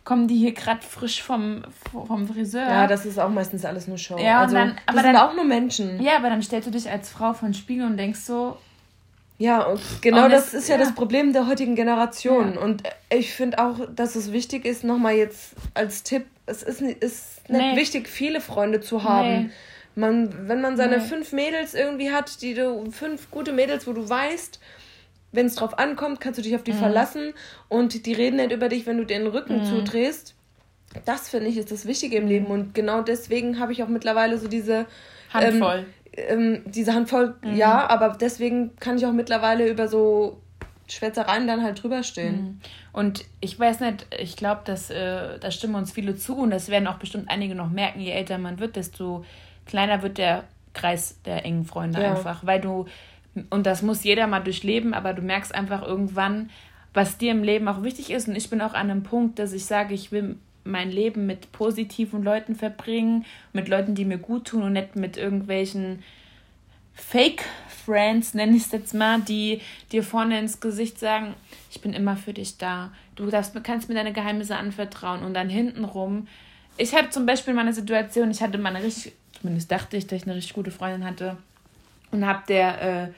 kommen 0.04 0.28
die 0.28 0.36
hier 0.36 0.52
gerade 0.52 0.82
frisch 0.82 1.22
vom, 1.22 1.62
vom 1.90 2.28
Friseur. 2.28 2.68
Ja, 2.68 2.86
das 2.86 3.06
ist 3.06 3.18
auch 3.18 3.30
meistens 3.30 3.64
alles 3.64 3.88
nur 3.88 3.96
Show. 3.96 4.18
Ja, 4.18 4.40
also, 4.40 4.54
dann, 4.54 4.76
aber 4.86 4.96
das 4.96 5.04
sind 5.04 5.14
dann, 5.14 5.16
auch 5.16 5.34
nur 5.34 5.44
Menschen. 5.44 6.02
Ja, 6.02 6.16
aber 6.16 6.28
dann 6.28 6.42
stellst 6.42 6.66
du 6.68 6.72
dich 6.72 6.90
als 6.90 7.08
Frau 7.08 7.32
von 7.32 7.54
Spiegel 7.54 7.86
und 7.86 7.96
denkst 7.96 8.20
so. 8.20 8.58
Ja, 9.38 9.62
und 9.62 9.80
genau 10.00 10.26
und 10.26 10.30
das, 10.30 10.52
das 10.52 10.62
ist 10.62 10.68
ja, 10.68 10.76
ja, 10.76 10.84
das 10.84 10.94
Problem 10.94 11.32
der 11.32 11.48
heutigen 11.48 11.74
Generation. 11.74 12.54
Ja. 12.54 12.60
Und 12.60 12.84
ich 13.10 13.32
finde 13.32 13.58
auch, 13.58 13.78
dass 13.94 14.14
es 14.14 14.32
wichtig 14.32 14.64
ist, 14.64 14.84
nochmal 14.84 15.14
jetzt 15.14 15.54
als 15.74 16.04
Tipp, 16.04 16.26
es 16.46 16.62
ist, 16.62 16.80
ist 16.80 17.48
nicht 17.48 17.60
nee. 17.60 17.76
wichtig, 17.76 18.08
viele 18.08 18.40
Freunde 18.40 18.80
zu 18.80 19.02
haben. 19.02 19.46
Nee. 19.46 19.50
Man, 19.96 20.48
wenn 20.48 20.60
man 20.60 20.76
seine 20.76 20.98
nee. 20.98 21.04
fünf 21.04 21.32
Mädels 21.32 21.74
irgendwie 21.74 22.10
hat, 22.10 22.42
die 22.42 22.54
du, 22.54 22.90
fünf 22.90 23.30
gute 23.30 23.52
Mädels, 23.52 23.86
wo 23.86 23.92
du 23.92 24.08
weißt, 24.08 24.60
wenn 25.32 25.46
es 25.46 25.56
drauf 25.56 25.78
ankommt, 25.78 26.20
kannst 26.20 26.38
du 26.38 26.42
dich 26.42 26.54
auf 26.54 26.62
die 26.62 26.72
mhm. 26.72 26.78
verlassen 26.78 27.34
und 27.68 28.06
die 28.06 28.12
reden 28.12 28.36
nicht 28.36 28.52
über 28.52 28.68
dich, 28.68 28.86
wenn 28.86 28.98
du 28.98 29.04
den 29.04 29.26
Rücken 29.26 29.58
mhm. 29.58 29.64
zudrehst. 29.64 30.34
Das 31.04 31.28
finde 31.28 31.48
ich 31.48 31.56
ist 31.56 31.72
das 31.72 31.86
Wichtige 31.86 32.16
im 32.16 32.28
Leben 32.28 32.46
und 32.46 32.72
genau 32.72 33.02
deswegen 33.02 33.58
habe 33.58 33.72
ich 33.72 33.82
auch 33.82 33.88
mittlerweile 33.88 34.38
so 34.38 34.46
diese 34.46 34.86
Handvoll. 35.32 35.78
Ähm, 35.78 36.03
ähm, 36.16 36.62
diese 36.66 36.94
Handvoll, 36.94 37.34
mhm. 37.42 37.56
ja, 37.56 37.88
aber 37.88 38.10
deswegen 38.10 38.76
kann 38.76 38.96
ich 38.96 39.06
auch 39.06 39.12
mittlerweile 39.12 39.68
über 39.68 39.88
so 39.88 40.40
Schwätzereien 40.88 41.46
dann 41.46 41.62
halt 41.62 41.82
drüber 41.82 42.02
stehen. 42.02 42.42
Mhm. 42.42 42.60
Und 42.92 43.24
ich 43.40 43.58
weiß 43.58 43.80
nicht, 43.80 44.06
ich 44.18 44.36
glaube, 44.36 44.62
dass 44.64 44.90
äh, 44.90 45.38
da 45.38 45.50
stimmen 45.50 45.74
uns 45.74 45.92
viele 45.92 46.16
zu 46.16 46.36
und 46.36 46.50
das 46.50 46.68
werden 46.68 46.86
auch 46.86 46.98
bestimmt 46.98 47.30
einige 47.30 47.54
noch 47.54 47.70
merken, 47.70 48.00
je 48.00 48.10
älter 48.10 48.38
man 48.38 48.58
wird, 48.58 48.76
desto 48.76 49.24
kleiner 49.66 50.02
wird 50.02 50.18
der 50.18 50.44
Kreis 50.74 51.20
der 51.24 51.44
engen 51.44 51.64
Freunde 51.64 52.02
ja. 52.02 52.10
einfach, 52.10 52.44
weil 52.44 52.60
du 52.60 52.86
und 53.50 53.66
das 53.66 53.82
muss 53.82 54.04
jeder 54.04 54.26
mal 54.26 54.40
durchleben, 54.40 54.94
aber 54.94 55.12
du 55.12 55.22
merkst 55.22 55.52
einfach 55.54 55.82
irgendwann, 55.82 56.50
was 56.92 57.18
dir 57.18 57.32
im 57.32 57.42
Leben 57.42 57.66
auch 57.66 57.82
wichtig 57.82 58.10
ist 58.10 58.28
und 58.28 58.36
ich 58.36 58.48
bin 58.48 58.60
auch 58.60 58.74
an 58.74 58.90
einem 58.90 59.02
Punkt, 59.02 59.38
dass 59.38 59.52
ich 59.52 59.66
sage, 59.66 59.94
ich 59.94 60.12
will 60.12 60.36
mein 60.64 60.90
Leben 60.90 61.26
mit 61.26 61.52
positiven 61.52 62.22
Leuten 62.22 62.56
verbringen, 62.56 63.24
mit 63.52 63.68
Leuten, 63.68 63.94
die 63.94 64.04
mir 64.04 64.18
gut 64.18 64.48
tun 64.48 64.62
und 64.62 64.72
nicht 64.72 64.96
mit 64.96 65.16
irgendwelchen 65.16 66.02
Fake 66.94 67.44
Friends, 67.84 68.34
nenne 68.34 68.56
ich 68.56 68.64
es 68.64 68.72
jetzt 68.72 68.94
mal, 68.94 69.20
die 69.20 69.60
dir 69.92 70.02
vorne 70.02 70.38
ins 70.38 70.60
Gesicht 70.60 70.98
sagen, 70.98 71.34
ich 71.70 71.80
bin 71.80 71.92
immer 71.92 72.16
für 72.16 72.32
dich 72.32 72.56
da. 72.56 72.92
Du 73.16 73.26
darfst, 73.26 73.52
kannst 73.62 73.88
mir 73.88 73.94
deine 73.94 74.12
Geheimnisse 74.12 74.56
anvertrauen. 74.56 75.22
Und 75.22 75.34
dann 75.34 75.48
hintenrum. 75.48 76.28
Ich 76.76 76.94
hatte 76.94 77.10
zum 77.10 77.26
Beispiel 77.26 77.52
mal 77.52 77.62
eine 77.62 77.74
Situation, 77.74 78.30
ich 78.30 78.40
hatte 78.42 78.58
mal 78.58 78.74
eine 78.74 78.84
richtig, 78.84 79.12
zumindest 79.40 79.70
dachte 79.70 79.96
ich, 79.96 80.06
dass 80.06 80.22
ich 80.22 80.26
eine 80.26 80.36
richtig 80.36 80.54
gute 80.54 80.70
Freundin 80.70 81.04
hatte. 81.04 81.36
Und 82.10 82.24
habe 82.26 82.42
der 82.48 82.82
äh, 82.82 83.08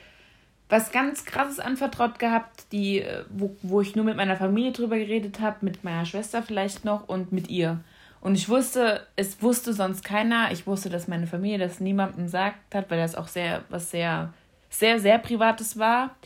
was 0.68 0.90
ganz 0.90 1.25
krasses 1.25 1.61
anvertraut 1.61 2.18
gehabt, 2.18 2.66
die, 2.73 3.00
äh, 3.00 3.25
wo, 3.30 3.56
wo 3.62 3.80
ich 3.80 3.94
nur 3.94 4.04
mit 4.04 4.16
meiner 4.16 4.37
Familie 4.37 4.73
drüber 4.73 4.96
geredet 4.96 5.40
habe, 5.40 5.58
mit 5.61 5.85
meiner 5.85 6.04
Schwester 6.04 6.42
vielleicht 6.42 6.85
noch 6.85 7.08
und 7.08 7.32
mit 7.32 7.49
ihr. 7.49 7.80
Und 8.20 8.35
ich 8.35 8.49
wusste, 8.49 9.06
es 9.14 9.40
wusste 9.40 9.73
sonst 9.73 10.04
keiner. 10.04 10.50
Ich 10.50 10.66
wusste, 10.66 10.90
dass 10.90 11.06
meine 11.06 11.28
Familie 11.28 11.58
das 11.58 11.78
niemandem 11.78 12.26
sagt 12.26 12.75
hat, 12.75 12.90
weil 12.90 12.99
das 12.99 13.14
auch 13.14 13.28
sehr, 13.28 13.62
was 13.68 13.90
sehr, 13.90 14.32
sehr, 14.68 14.99
sehr 14.99 15.18
Privates 15.18 15.78
war. 15.78 16.16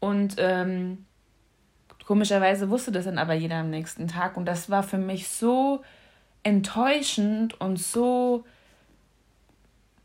Und 0.00 0.36
ähm, 0.38 1.04
komischerweise 2.04 2.70
wusste 2.70 2.90
das 2.90 3.04
dann 3.04 3.18
aber 3.18 3.34
jeder 3.34 3.56
am 3.56 3.70
nächsten 3.70 4.08
Tag. 4.08 4.36
Und 4.36 4.46
das 4.46 4.70
war 4.70 4.82
für 4.82 4.98
mich 4.98 5.28
so 5.28 5.82
enttäuschend 6.42 7.60
und 7.60 7.78
so 7.78 8.44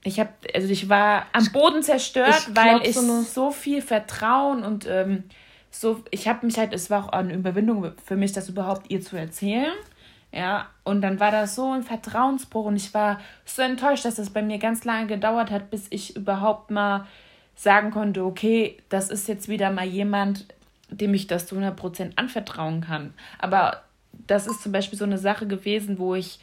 ich 0.06 0.20
habe, 0.20 0.30
also 0.54 0.70
ich 0.70 0.88
war 0.88 1.26
am 1.34 1.52
Boden 1.52 1.82
zerstört, 1.82 2.48
ich 2.48 2.56
weil 2.56 2.86
ich 2.86 2.96
so, 2.96 3.22
so, 3.24 3.52
viel 3.52 3.82
Vertrauen 3.82 4.64
und 4.64 4.86
ähm, 4.88 5.24
so, 5.72 6.04
ich 6.12 6.28
habe 6.28 6.46
mich 6.46 6.60
halt, 6.60 6.74
es 6.74 6.92
war 6.92 7.06
auch 7.06 7.10
eine 7.10 7.34
Überwindung 7.34 7.92
für 8.04 8.16
mich, 8.16 8.32
das 8.32 8.48
überhaupt 8.48 8.92
ihr 8.92 9.02
zu 9.02 9.18
erzählen. 9.18 9.74
Ja, 10.32 10.68
und 10.84 11.02
dann 11.02 11.20
war 11.20 11.32
das 11.32 11.56
so 11.56 11.72
ein 11.72 11.82
Vertrauensbruch 11.82 12.66
und 12.66 12.76
ich 12.76 12.94
war 12.94 13.20
so 13.46 13.64
enttäuscht, 13.64 14.06
dass 14.06 14.16
das 14.16 14.30
bei 14.30 14.44
mir 14.44 14.60
ganz 14.60 14.84
lange 14.84 15.08
gedauert 15.08 15.50
hat, 15.50 15.72
bis 15.72 15.88
ich 15.90 16.16
überhaupt 16.16 16.70
mal 16.70 17.08
sagen 17.56 17.90
konnte, 17.90 18.24
okay, 18.26 18.78
das 18.90 19.10
ist 19.10 19.28
jetzt 19.28 19.48
wieder 19.48 19.72
mal 19.72 19.86
jemand, 19.86 20.46
dem 20.90 21.16
ich 21.16 21.26
das 21.26 21.48
zu 21.48 21.56
100% 21.56 22.12
anvertrauen 22.16 22.82
kann. 22.82 23.14
Aber 23.40 23.82
das 24.28 24.46
ist 24.46 24.62
zum 24.62 24.72
Beispiel 24.72 25.00
so 25.00 25.06
eine 25.06 25.18
Sache 25.18 25.48
gewesen, 25.48 25.98
wo 25.98 26.14
ich 26.14 26.40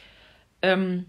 ähm, 0.61 1.05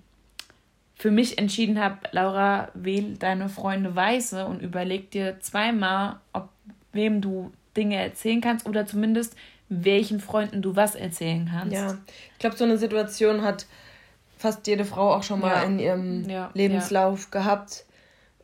für 0.95 1.11
mich 1.11 1.39
entschieden 1.39 1.83
habe, 1.83 1.99
Laura, 2.13 2.69
wähl 2.75 3.17
deine 3.17 3.49
Freunde 3.49 3.97
weise 3.97 4.47
und 4.47 4.63
überleg 4.63 5.11
dir 5.11 5.41
zweimal, 5.41 6.17
ob 6.33 6.49
wem 6.93 7.21
du 7.21 7.53
Dinge 7.77 7.97
erzählen 7.97 8.41
kannst 8.41 8.67
oder 8.67 8.87
zumindest 8.87 9.37
welchen 9.69 10.21
Freunden 10.21 10.63
du 10.63 10.77
was 10.77 10.95
erzählen 10.95 11.51
kannst. 11.53 11.75
Ja, 11.75 11.99
ich 12.33 12.39
glaube, 12.39 12.57
so 12.57 12.65
eine 12.65 12.79
Situation 12.79 13.43
hat 13.43 13.67
fast 14.39 14.67
jede 14.67 14.85
Frau 14.85 15.13
auch 15.13 15.23
schon 15.23 15.41
mal 15.41 15.57
ja. 15.57 15.63
in 15.65 15.79
ihrem 15.79 16.29
ja, 16.29 16.51
Lebenslauf 16.55 17.25
ja. 17.25 17.41
gehabt. 17.41 17.85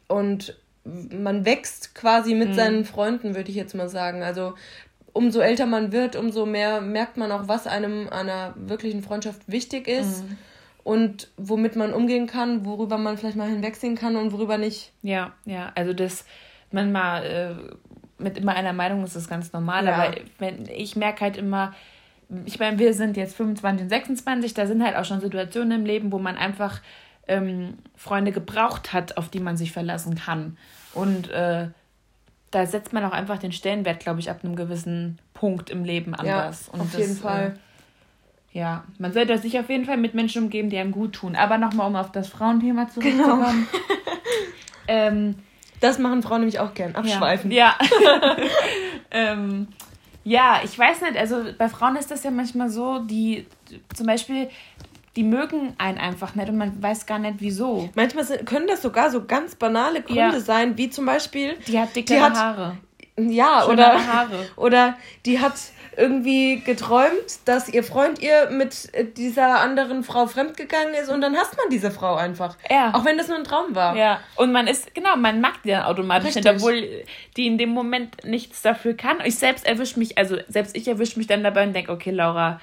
Und 0.08 0.58
man 0.84 1.44
wächst 1.44 1.94
quasi 1.94 2.34
mit 2.34 2.50
mhm. 2.50 2.54
seinen 2.54 2.84
Freunden, 2.84 3.36
würde 3.36 3.50
ich 3.50 3.56
jetzt 3.56 3.74
mal 3.74 3.88
sagen. 3.88 4.22
Also 4.22 4.54
umso 5.12 5.40
älter 5.40 5.66
man 5.66 5.92
wird, 5.92 6.16
umso 6.16 6.46
mehr 6.46 6.80
merkt 6.80 7.16
man 7.16 7.30
auch, 7.30 7.46
was 7.46 7.68
einem 7.68 8.08
einer 8.08 8.54
wirklichen 8.56 9.02
Freundschaft 9.02 9.42
wichtig 9.46 9.86
ist. 9.86 10.24
Mhm 10.24 10.38
und 10.82 11.28
womit 11.36 11.76
man 11.76 11.92
umgehen 11.92 12.26
kann, 12.26 12.64
worüber 12.64 12.98
man 12.98 13.18
vielleicht 13.18 13.36
mal 13.36 13.48
hinwegsehen 13.48 13.96
kann 13.96 14.16
und 14.16 14.32
worüber 14.32 14.58
nicht. 14.58 14.92
Ja, 15.02 15.32
ja, 15.44 15.72
also 15.74 15.92
das, 15.92 16.24
man 16.70 16.92
mal 16.92 17.24
äh, 17.24 18.22
mit 18.22 18.38
immer 18.38 18.54
einer 18.54 18.72
Meinung 18.72 19.04
ist 19.04 19.16
das 19.16 19.28
ganz 19.28 19.52
normal, 19.52 19.86
ja. 19.86 19.94
aber 19.94 20.14
wenn, 20.38 20.66
ich 20.66 20.96
merke 20.96 21.22
halt 21.22 21.36
immer, 21.36 21.74
ich 22.44 22.58
meine, 22.58 22.78
wir 22.78 22.94
sind 22.94 23.16
jetzt 23.16 23.36
25 23.36 23.84
und 23.84 23.88
26, 23.88 24.54
da 24.54 24.66
sind 24.66 24.84
halt 24.84 24.96
auch 24.96 25.04
schon 25.04 25.20
Situationen 25.20 25.80
im 25.80 25.86
Leben, 25.86 26.12
wo 26.12 26.18
man 26.18 26.36
einfach 26.36 26.80
ähm, 27.26 27.78
Freunde 27.96 28.32
gebraucht 28.32 28.92
hat, 28.92 29.16
auf 29.16 29.28
die 29.28 29.40
man 29.40 29.56
sich 29.56 29.72
verlassen 29.72 30.16
kann. 30.16 30.56
Und 30.94 31.30
äh, 31.30 31.68
da 32.50 32.66
setzt 32.66 32.92
man 32.92 33.04
auch 33.04 33.12
einfach 33.12 33.38
den 33.38 33.52
Stellenwert, 33.52 34.00
glaube 34.00 34.20
ich, 34.20 34.30
ab 34.30 34.40
einem 34.44 34.56
gewissen 34.56 35.18
Punkt 35.34 35.70
im 35.70 35.84
Leben 35.84 36.14
anders. 36.14 36.70
Ja, 36.72 36.80
auf 36.80 36.98
jeden 36.98 37.16
Fall. 37.16 37.54
Äh, 37.56 37.69
ja, 38.52 38.84
man 38.98 39.12
sollte 39.12 39.38
sich 39.38 39.58
auf 39.58 39.68
jeden 39.68 39.84
Fall 39.84 39.96
mit 39.96 40.14
Menschen 40.14 40.44
umgeben, 40.44 40.70
die 40.70 40.78
einem 40.78 40.90
gut 40.90 41.12
tun. 41.12 41.36
Aber 41.36 41.56
nochmal, 41.58 41.86
um 41.86 41.96
auf 41.96 42.10
das 42.10 42.28
Frauenthema 42.28 42.88
zurückzukommen. 42.88 43.68
Genau. 43.70 43.84
ähm, 44.88 45.34
das 45.80 45.98
machen 45.98 46.22
Frauen 46.22 46.40
nämlich 46.40 46.58
auch 46.58 46.74
gern, 46.74 46.94
abschweifen. 46.94 47.50
Ja. 47.50 47.76
Ja. 48.02 48.36
ähm, 49.10 49.68
ja, 50.24 50.60
ich 50.64 50.78
weiß 50.78 51.00
nicht, 51.02 51.16
also 51.16 51.44
bei 51.56 51.68
Frauen 51.68 51.96
ist 51.96 52.10
das 52.10 52.24
ja 52.24 52.30
manchmal 52.30 52.68
so, 52.68 52.98
die 52.98 53.46
zum 53.94 54.06
Beispiel, 54.06 54.50
die 55.16 55.22
mögen 55.22 55.74
einen 55.78 55.98
einfach 55.98 56.34
nicht 56.34 56.48
und 56.48 56.58
man 56.58 56.82
weiß 56.82 57.06
gar 57.06 57.18
nicht 57.18 57.36
wieso. 57.38 57.88
Manchmal 57.94 58.24
sind, 58.24 58.44
können 58.46 58.66
das 58.66 58.82
sogar 58.82 59.10
so 59.10 59.24
ganz 59.24 59.54
banale 59.54 60.02
Gründe 60.02 60.34
ja. 60.34 60.40
sein, 60.40 60.76
wie 60.76 60.90
zum 60.90 61.06
Beispiel. 61.06 61.56
Die 61.66 61.78
hat 61.78 61.96
dicke 61.96 62.20
Haare. 62.20 62.76
Ja, 63.16 63.62
Schöne 63.62 63.72
oder, 63.72 64.06
Haare. 64.06 64.48
oder 64.56 64.96
die 65.24 65.40
hat 65.40 65.54
irgendwie 66.00 66.60
geträumt, 66.60 67.10
dass 67.44 67.68
ihr 67.68 67.84
Freund 67.84 68.20
ihr 68.20 68.50
mit 68.50 68.90
dieser 69.16 69.60
anderen 69.60 70.02
Frau 70.02 70.26
fremdgegangen 70.26 70.94
ist 70.94 71.10
und 71.10 71.20
dann 71.20 71.36
hasst 71.36 71.56
man 71.56 71.68
diese 71.70 71.90
Frau 71.90 72.14
einfach. 72.16 72.56
Ja. 72.70 72.94
Auch 72.94 73.04
wenn 73.04 73.18
das 73.18 73.28
nur 73.28 73.36
ein 73.36 73.44
Traum 73.44 73.74
war. 73.74 73.94
Ja. 73.96 74.20
Und 74.36 74.50
man 74.50 74.66
ist, 74.66 74.94
genau, 74.94 75.16
man 75.16 75.40
mag 75.40 75.62
die 75.62 75.68
dann 75.68 75.82
automatisch 75.82 76.34
nicht, 76.34 76.48
obwohl 76.48 77.04
die 77.36 77.46
in 77.46 77.58
dem 77.58 77.70
Moment 77.70 78.24
nichts 78.24 78.62
dafür 78.62 78.94
kann. 78.94 79.18
Ich 79.24 79.36
selbst 79.36 79.66
erwische 79.66 79.98
mich, 79.98 80.16
also 80.16 80.38
selbst 80.48 80.76
ich 80.76 80.88
erwische 80.88 81.18
mich 81.18 81.26
dann 81.26 81.44
dabei 81.44 81.64
und 81.64 81.74
denke, 81.74 81.92
okay, 81.92 82.10
Laura, 82.10 82.60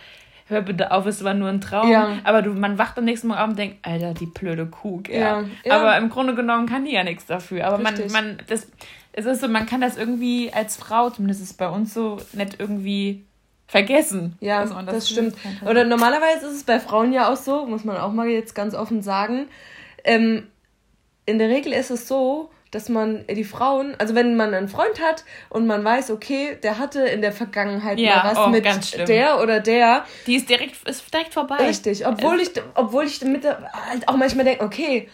hör 0.48 0.62
bitte 0.62 0.91
auf, 0.91 1.06
es 1.06 1.24
war 1.24 1.34
nur 1.34 1.50
ein 1.50 1.62
Traum. 1.62 1.91
Ja. 1.91 2.17
Aber 2.24 2.41
du, 2.41 2.51
man 2.51 2.77
wacht 2.77 2.98
am 2.98 3.06
nächsten 3.06 3.27
Morgen 3.27 3.39
auf 3.39 3.50
und 3.50 3.60
denkt, 3.60 3.86
Alter, 3.86 4.13
die 4.13 4.25
blöde 4.25 4.65
Kuh. 4.65 5.01
Ja. 5.10 5.44
ja. 5.63 5.75
Aber 5.75 5.98
im 5.98 6.10
Grunde 6.10 6.36
genommen 6.36 6.67
kann 6.67 6.86
die 6.86 6.94
ja 6.94 7.03
nichts 7.03 7.25
dafür. 7.25 7.67
Aber 7.67 7.79
Richtig. 7.79 8.12
man, 8.12 8.38
man, 8.38 8.38
das, 8.48 8.67
es 9.18 9.26
ist 9.26 9.42
so, 9.42 9.48
man 9.48 9.66
kann 9.66 9.82
das 9.82 9.98
irgendwie 9.98 10.54
als 10.54 10.78
Frau, 10.78 11.10
zumindest 11.10 11.42
ist 11.42 11.50
es 11.50 11.58
bei 11.58 11.68
uns 11.68 11.92
so, 11.92 12.18
nicht 12.34 12.60
irgendwie 12.60 13.26
vergessen. 13.66 14.38
Ja, 14.42 14.64
das, 14.64 14.86
das 14.86 15.10
stimmt. 15.10 15.36
Oder 15.68 15.86
normalerweise 15.86 16.46
ist 16.46 16.54
es 16.54 16.64
bei 16.64 16.80
Frauen 16.80 17.12
ja 17.12 17.34
auch 17.34 17.36
so, 17.36 17.66
muss 17.66 17.84
man 17.84 17.98
auch 17.98 18.12
mal 18.12 18.28
jetzt 18.28 18.54
ganz 18.54 18.76
offen 18.76 19.02
sagen. 19.02 19.48
Ähm, 20.04 20.48
in 21.26 21.40
der 21.40 21.50
Regel 21.50 21.74
ist 21.74 21.90
es 21.90 22.08
so, 22.08 22.52
dass 22.70 22.90
man 22.90 23.26
die 23.26 23.44
Frauen, 23.44 23.96
also 23.98 24.14
wenn 24.14 24.36
man 24.38 24.54
einen 24.54 24.68
Freund 24.68 25.02
hat 25.02 25.26
und 25.50 25.66
man 25.66 25.84
weiß, 25.84 26.12
okay, 26.12 26.56
der 26.62 26.78
hatte 26.78 27.02
in 27.02 27.22
der 27.22 27.32
Vergangenheit 27.32 27.98
ja, 27.98 28.18
mal 28.18 28.36
was 28.36 28.38
oh, 28.38 28.50
mit 28.50 29.10
der 29.10 29.42
oder 29.42 29.60
der. 29.62 30.06
Die 30.28 30.36
ist 30.36 30.48
direkt, 30.48 30.88
ist 30.88 31.12
direkt 31.12 31.34
vorbei. 31.34 31.58
Richtig, 31.58 32.06
obwohl 32.06 32.40
ich, 32.40 32.52
obwohl 32.76 33.06
ich 33.06 33.20
mit 33.24 33.46
der, 33.46 33.72
halt 33.90 34.08
auch 34.08 34.16
manchmal 34.16 34.46
denke, 34.46 34.64
okay, 34.64 35.10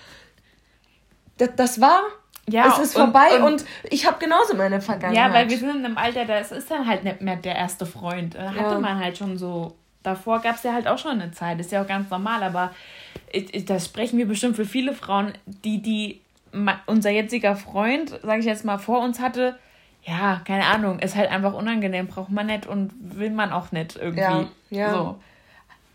das, 1.38 1.52
das 1.56 1.80
war 1.80 2.02
ja, 2.50 2.68
es 2.68 2.80
ist 2.80 2.94
vorbei 2.94 3.38
und, 3.38 3.44
und 3.44 3.66
ich 3.90 4.06
habe 4.06 4.20
genauso 4.20 4.56
meine 4.56 4.82
Vergangenheit. 4.82 5.30
Ja, 5.30 5.34
weil 5.34 5.50
wir 5.50 5.58
sind 5.58 5.70
in 5.70 5.86
einem 5.86 5.98
Alter, 5.98 6.26
das 6.26 6.52
ist 6.52 6.70
dann 6.70 6.88
halt 6.88 7.04
nicht 7.04 7.22
mehr 7.22 7.38
der 7.38 7.56
erste 7.56 7.86
Freund. 7.86 8.36
Da 8.36 8.50
hatte 8.50 8.74
ja. 8.74 8.80
man 8.80 9.00
halt 9.00 9.18
schon 9.18 9.38
so. 9.38 9.76
Davor 10.04 10.42
gab 10.42 10.56
es 10.58 10.64
ja 10.64 10.74
halt 10.74 10.86
auch 10.86 10.98
schon 10.98 11.22
eine 11.22 11.32
Zeit, 11.32 11.62
ist 11.62 11.72
ja 11.72 11.82
auch 11.82 11.88
ganz 11.88 12.10
normal, 12.10 12.44
aber 12.44 12.72
das 13.66 13.86
sprechen 13.86 14.18
wir 14.18 14.28
bestimmt 14.28 14.58
für 14.58 14.66
viele 14.66 14.94
Frauen, 14.94 15.32
die, 15.46 15.82
die 15.82 16.20
unser 16.86 17.10
jetziger 17.10 17.56
Freund, 17.56 18.10
sage 18.22 18.40
ich 18.40 18.46
jetzt 18.46 18.66
mal, 18.66 18.78
vor 18.78 19.02
uns 19.02 19.22
hatte, 19.22 19.58
ja, 20.04 20.42
keine 20.46 20.66
Ahnung, 20.66 21.00
ist 21.00 21.16
halt 21.16 21.32
einfach 21.32 21.54
unangenehm, 21.54 22.08
braucht 22.08 22.30
man 22.30 22.48
nicht 22.48 22.66
und 22.66 22.92
will 23.00 23.30
man 23.30 23.54
auch 23.54 23.72
nicht 23.72 23.96
irgendwie. 23.96 24.20
Ja, 24.20 24.48
ja. 24.70 24.92
So. 24.92 25.20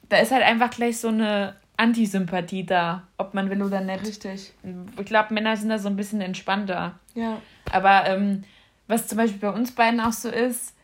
Da 0.08 0.16
ist 0.16 0.32
halt 0.32 0.42
einfach 0.42 0.70
gleich 0.70 0.98
so 0.98 1.08
eine 1.08 1.54
Antisympathie 1.78 2.66
da, 2.66 3.04
ob 3.16 3.34
man 3.34 3.48
will 3.50 3.62
oder 3.62 3.80
nicht. 3.80 4.04
Richtig. 4.04 4.52
Ich 4.98 5.06
glaube, 5.06 5.32
Männer 5.32 5.56
sind 5.56 5.70
da 5.70 5.78
so 5.78 5.88
ein 5.88 5.96
bisschen 5.96 6.20
entspannter. 6.20 6.98
Ja. 7.14 7.40
Aber 7.70 8.06
ähm, 8.06 8.44
was 8.88 9.06
zum 9.06 9.18
Beispiel 9.18 9.38
bei 9.38 9.50
uns 9.50 9.72
beiden 9.72 10.00
auch 10.00 10.12
so 10.12 10.28
ist, 10.28 10.74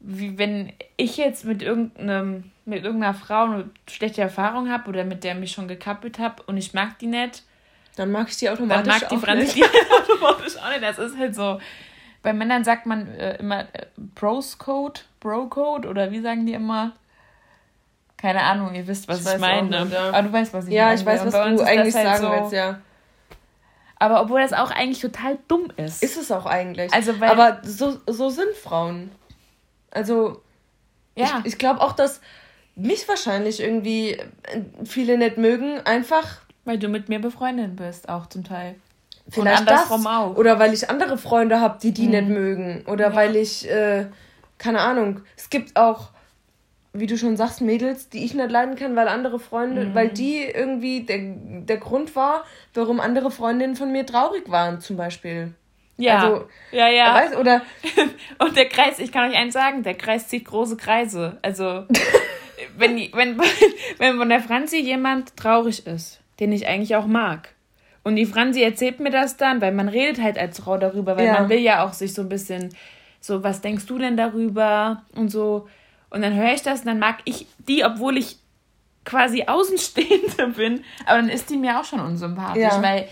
wie 0.00 0.36
wenn 0.38 0.72
ich 0.96 1.16
jetzt 1.16 1.44
mit 1.44 1.62
irgendeinem 1.62 2.52
mit 2.66 2.84
irgendeiner 2.84 3.14
Frau 3.14 3.44
eine 3.44 3.70
schlechte 3.88 4.20
Erfahrung 4.20 4.70
habe 4.70 4.88
oder 4.90 5.04
mit 5.04 5.24
der 5.24 5.36
mich 5.36 5.52
schon 5.52 5.68
gekappelt 5.68 6.18
habe 6.18 6.42
und 6.42 6.56
ich 6.56 6.74
mag 6.74 6.98
die 6.98 7.06
nicht, 7.06 7.44
dann 7.94 8.10
mag 8.10 8.28
ich 8.28 8.36
die 8.36 8.50
automatisch 8.50 8.92
dann 8.92 9.00
mag 9.00 9.08
die 9.08 9.16
Franzi 9.16 9.54
die 9.54 9.64
automatisch 10.12 10.56
auch 10.58 10.68
nicht. 10.68 10.82
Das 10.82 10.98
ist 10.98 11.16
halt 11.16 11.34
so. 11.34 11.60
Bei 12.22 12.32
Männern 12.32 12.64
sagt 12.64 12.86
man 12.86 13.06
äh, 13.06 13.36
immer 13.38 13.60
äh, 13.72 13.86
Bros 13.96 14.58
Code, 14.58 15.00
Bro 15.20 15.46
Code 15.46 15.88
oder 15.88 16.10
wie 16.10 16.20
sagen 16.20 16.44
die 16.44 16.54
immer? 16.54 16.92
Keine 18.16 18.42
Ahnung, 18.42 18.74
ihr 18.74 18.86
wisst, 18.86 19.08
was 19.08 19.26
ich, 19.26 19.34
ich 19.34 19.38
meine. 19.38 19.84
Nicht, 19.84 19.92
ja. 19.92 20.08
Aber 20.08 20.22
du 20.22 20.32
weißt, 20.32 20.52
was 20.54 20.66
ich 20.66 20.72
ja, 20.72 20.86
meine. 20.86 20.94
Ja, 20.94 21.00
ich 21.00 21.06
weiß, 21.06 21.26
was 21.26 21.32
du 21.32 21.62
eigentlich 21.62 21.94
halt 21.94 22.06
sagen 22.06 22.22
so, 22.22 22.30
willst, 22.30 22.52
ja. 22.52 22.80
Aber 23.98 24.22
obwohl 24.22 24.40
das 24.40 24.52
auch 24.52 24.70
eigentlich 24.70 25.00
total 25.00 25.38
dumm 25.48 25.72
ist. 25.76 26.02
Ist 26.02 26.16
es 26.16 26.30
auch 26.30 26.46
eigentlich. 26.46 26.92
Also, 26.92 27.18
weil, 27.20 27.30
Aber 27.30 27.60
so, 27.62 27.98
so 28.06 28.28
sind 28.28 28.54
Frauen. 28.54 29.10
Also, 29.90 30.42
ja. 31.14 31.40
ich, 31.40 31.52
ich 31.52 31.58
glaube 31.58 31.80
auch, 31.80 31.92
dass 31.92 32.20
mich 32.74 33.08
wahrscheinlich 33.08 33.60
irgendwie 33.60 34.12
äh, 34.12 34.26
viele 34.84 35.16
nicht 35.18 35.38
mögen, 35.38 35.80
einfach. 35.80 36.40
Weil 36.64 36.78
du 36.78 36.88
mit 36.88 37.08
mir 37.08 37.20
befreundet 37.20 37.76
bist, 37.76 38.08
auch 38.08 38.26
zum 38.26 38.44
Teil. 38.44 38.74
Vielleicht 39.28 39.60
Und 39.62 39.68
andersrum 39.68 40.04
das, 40.04 40.12
auch. 40.12 40.36
Oder 40.36 40.58
weil 40.58 40.74
ich 40.74 40.88
andere 40.90 41.16
Freunde 41.16 41.60
habe, 41.60 41.78
die 41.80 41.92
die 41.92 42.06
mhm. 42.06 42.10
nicht 42.10 42.28
mögen. 42.28 42.84
Oder 42.86 43.08
ja. 43.08 43.14
weil 43.14 43.36
ich, 43.36 43.68
äh, 43.68 44.06
keine 44.58 44.80
Ahnung, 44.80 45.20
es 45.36 45.48
gibt 45.48 45.76
auch, 45.76 46.10
wie 47.00 47.06
du 47.06 47.16
schon 47.16 47.36
sagst, 47.36 47.60
Mädels, 47.60 48.08
die 48.08 48.24
ich 48.24 48.34
nicht 48.34 48.50
leiden 48.50 48.76
kann, 48.76 48.96
weil 48.96 49.08
andere 49.08 49.38
Freunde, 49.38 49.86
mhm. 49.86 49.94
weil 49.94 50.08
die 50.08 50.42
irgendwie 50.42 51.02
der, 51.02 51.18
der 51.18 51.76
Grund 51.78 52.16
war, 52.16 52.44
warum 52.74 53.00
andere 53.00 53.30
Freundinnen 53.30 53.76
von 53.76 53.92
mir 53.92 54.06
traurig 54.06 54.50
waren, 54.50 54.80
zum 54.80 54.96
Beispiel. 54.96 55.52
Ja, 55.98 56.18
also, 56.18 56.48
ja, 56.72 56.88
ja. 56.88 57.14
Weiß, 57.14 57.36
oder 57.36 57.62
und 58.38 58.56
der 58.56 58.68
Kreis, 58.68 58.98
ich 58.98 59.12
kann 59.12 59.30
euch 59.30 59.36
eins 59.36 59.54
sagen, 59.54 59.82
der 59.82 59.94
Kreis 59.94 60.28
zieht 60.28 60.44
große 60.44 60.76
Kreise. 60.76 61.38
Also 61.42 61.84
wenn, 62.76 62.96
wenn, 63.14 63.40
wenn 63.98 64.16
von 64.18 64.28
der 64.28 64.40
Franzi 64.40 64.78
jemand 64.78 65.36
traurig 65.36 65.86
ist, 65.86 66.20
den 66.38 66.52
ich 66.52 66.66
eigentlich 66.66 66.96
auch 66.96 67.06
mag, 67.06 67.50
und 68.06 68.14
die 68.14 68.26
Franzi 68.26 68.62
erzählt 68.62 69.00
mir 69.00 69.10
das 69.10 69.36
dann, 69.36 69.60
weil 69.60 69.72
man 69.72 69.88
redet 69.88 70.22
halt 70.22 70.38
als 70.38 70.60
Frau 70.60 70.78
darüber, 70.78 71.16
weil 71.16 71.26
ja. 71.26 71.32
man 71.32 71.48
will 71.48 71.58
ja 71.58 71.84
auch 71.84 71.92
sich 71.92 72.14
so 72.14 72.22
ein 72.22 72.28
bisschen, 72.28 72.72
so, 73.18 73.42
was 73.42 73.62
denkst 73.62 73.86
du 73.86 73.98
denn 73.98 74.16
darüber 74.16 75.02
und 75.16 75.28
so. 75.28 75.66
Und 76.10 76.22
dann 76.22 76.34
höre 76.34 76.52
ich 76.52 76.62
das 76.62 76.80
und 76.80 76.86
dann 76.86 76.98
mag 76.98 77.18
ich 77.24 77.46
die, 77.58 77.84
obwohl 77.84 78.16
ich 78.16 78.36
quasi 79.04 79.44
Außenstehende 79.46 80.48
bin, 80.56 80.84
aber 81.04 81.18
dann 81.18 81.28
ist 81.28 81.50
die 81.50 81.56
mir 81.56 81.80
auch 81.80 81.84
schon 81.84 82.00
unsympathisch, 82.00 82.62
ja. 82.62 82.82
weil 82.82 83.08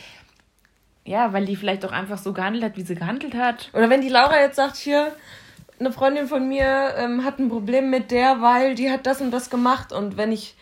ja, 1.07 1.33
weil 1.33 1.45
die 1.45 1.57
vielleicht 1.57 1.85
auch 1.85 1.93
einfach 1.93 2.19
so 2.19 2.33
gehandelt 2.33 2.65
hat, 2.65 2.77
wie 2.77 2.83
sie 2.83 2.95
gehandelt 2.95 3.35
hat. 3.35 3.69
Oder 3.75 3.91
wenn 3.91 4.01
die 4.01 4.09
Laura 4.09 4.41
jetzt 4.41 4.57
sagt, 4.57 4.77
hier, 4.77 5.15
eine 5.79 5.93
Freundin 5.93 6.29
von 6.29 6.49
mir 6.49 6.95
ähm, 6.97 7.25
hat 7.25 7.39
ein 7.39 7.49
Problem 7.49 7.91
mit 7.91 8.11
der, 8.11 8.41
weil 8.41 8.75
die 8.75 8.91
hat 8.91 9.07
das 9.07 9.21
und 9.21 9.31
das 9.31 9.51
gemacht. 9.51 9.93
Und 9.93 10.17
wenn 10.17 10.33
ich. 10.33 10.57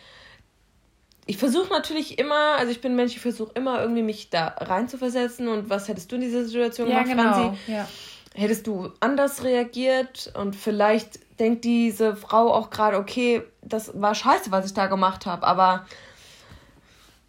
Ich 1.25 1.37
versuche 1.37 1.73
natürlich 1.73 2.19
immer, 2.19 2.57
also 2.59 2.73
ich 2.73 2.81
bin 2.81 2.93
ein 2.93 2.97
Mensch, 2.97 3.13
ich 3.15 3.21
versuche 3.21 3.53
immer 3.55 3.81
irgendwie 3.81 4.03
mich 4.03 4.31
da 4.31 4.49
reinzuversetzen. 4.59 5.47
Und 5.47 5.71
was 5.71 5.87
hättest 5.87 6.11
du 6.11 6.17
in 6.17 6.23
dieser 6.23 6.45
Situation 6.45 6.91
ja, 6.91 7.05
gemacht, 7.05 7.17
genau. 7.17 7.33
Franzi? 7.33 7.73
Ja. 7.73 7.89
Hättest 8.35 8.67
du 8.67 8.91
anders 8.99 9.45
reagiert 9.45 10.33
und 10.35 10.57
vielleicht 10.57 11.21
denkt 11.43 11.65
diese 11.65 12.15
Frau 12.15 12.55
auch 12.55 12.71
gerade, 12.71 12.97
okay, 12.97 13.43
das 13.63 14.01
war 14.01 14.15
scheiße, 14.15 14.53
was 14.53 14.67
ich 14.67 14.75
da 14.75 14.87
gemacht 14.87 15.27
habe, 15.27 15.45
aber 15.45 15.87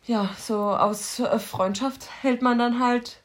ja, 0.05 0.29
so 0.37 0.55
aus 0.55 1.19
äh, 1.19 1.39
Freundschaft 1.39 2.07
hält 2.21 2.43
man 2.43 2.59
dann 2.59 2.79
halt 2.79 3.17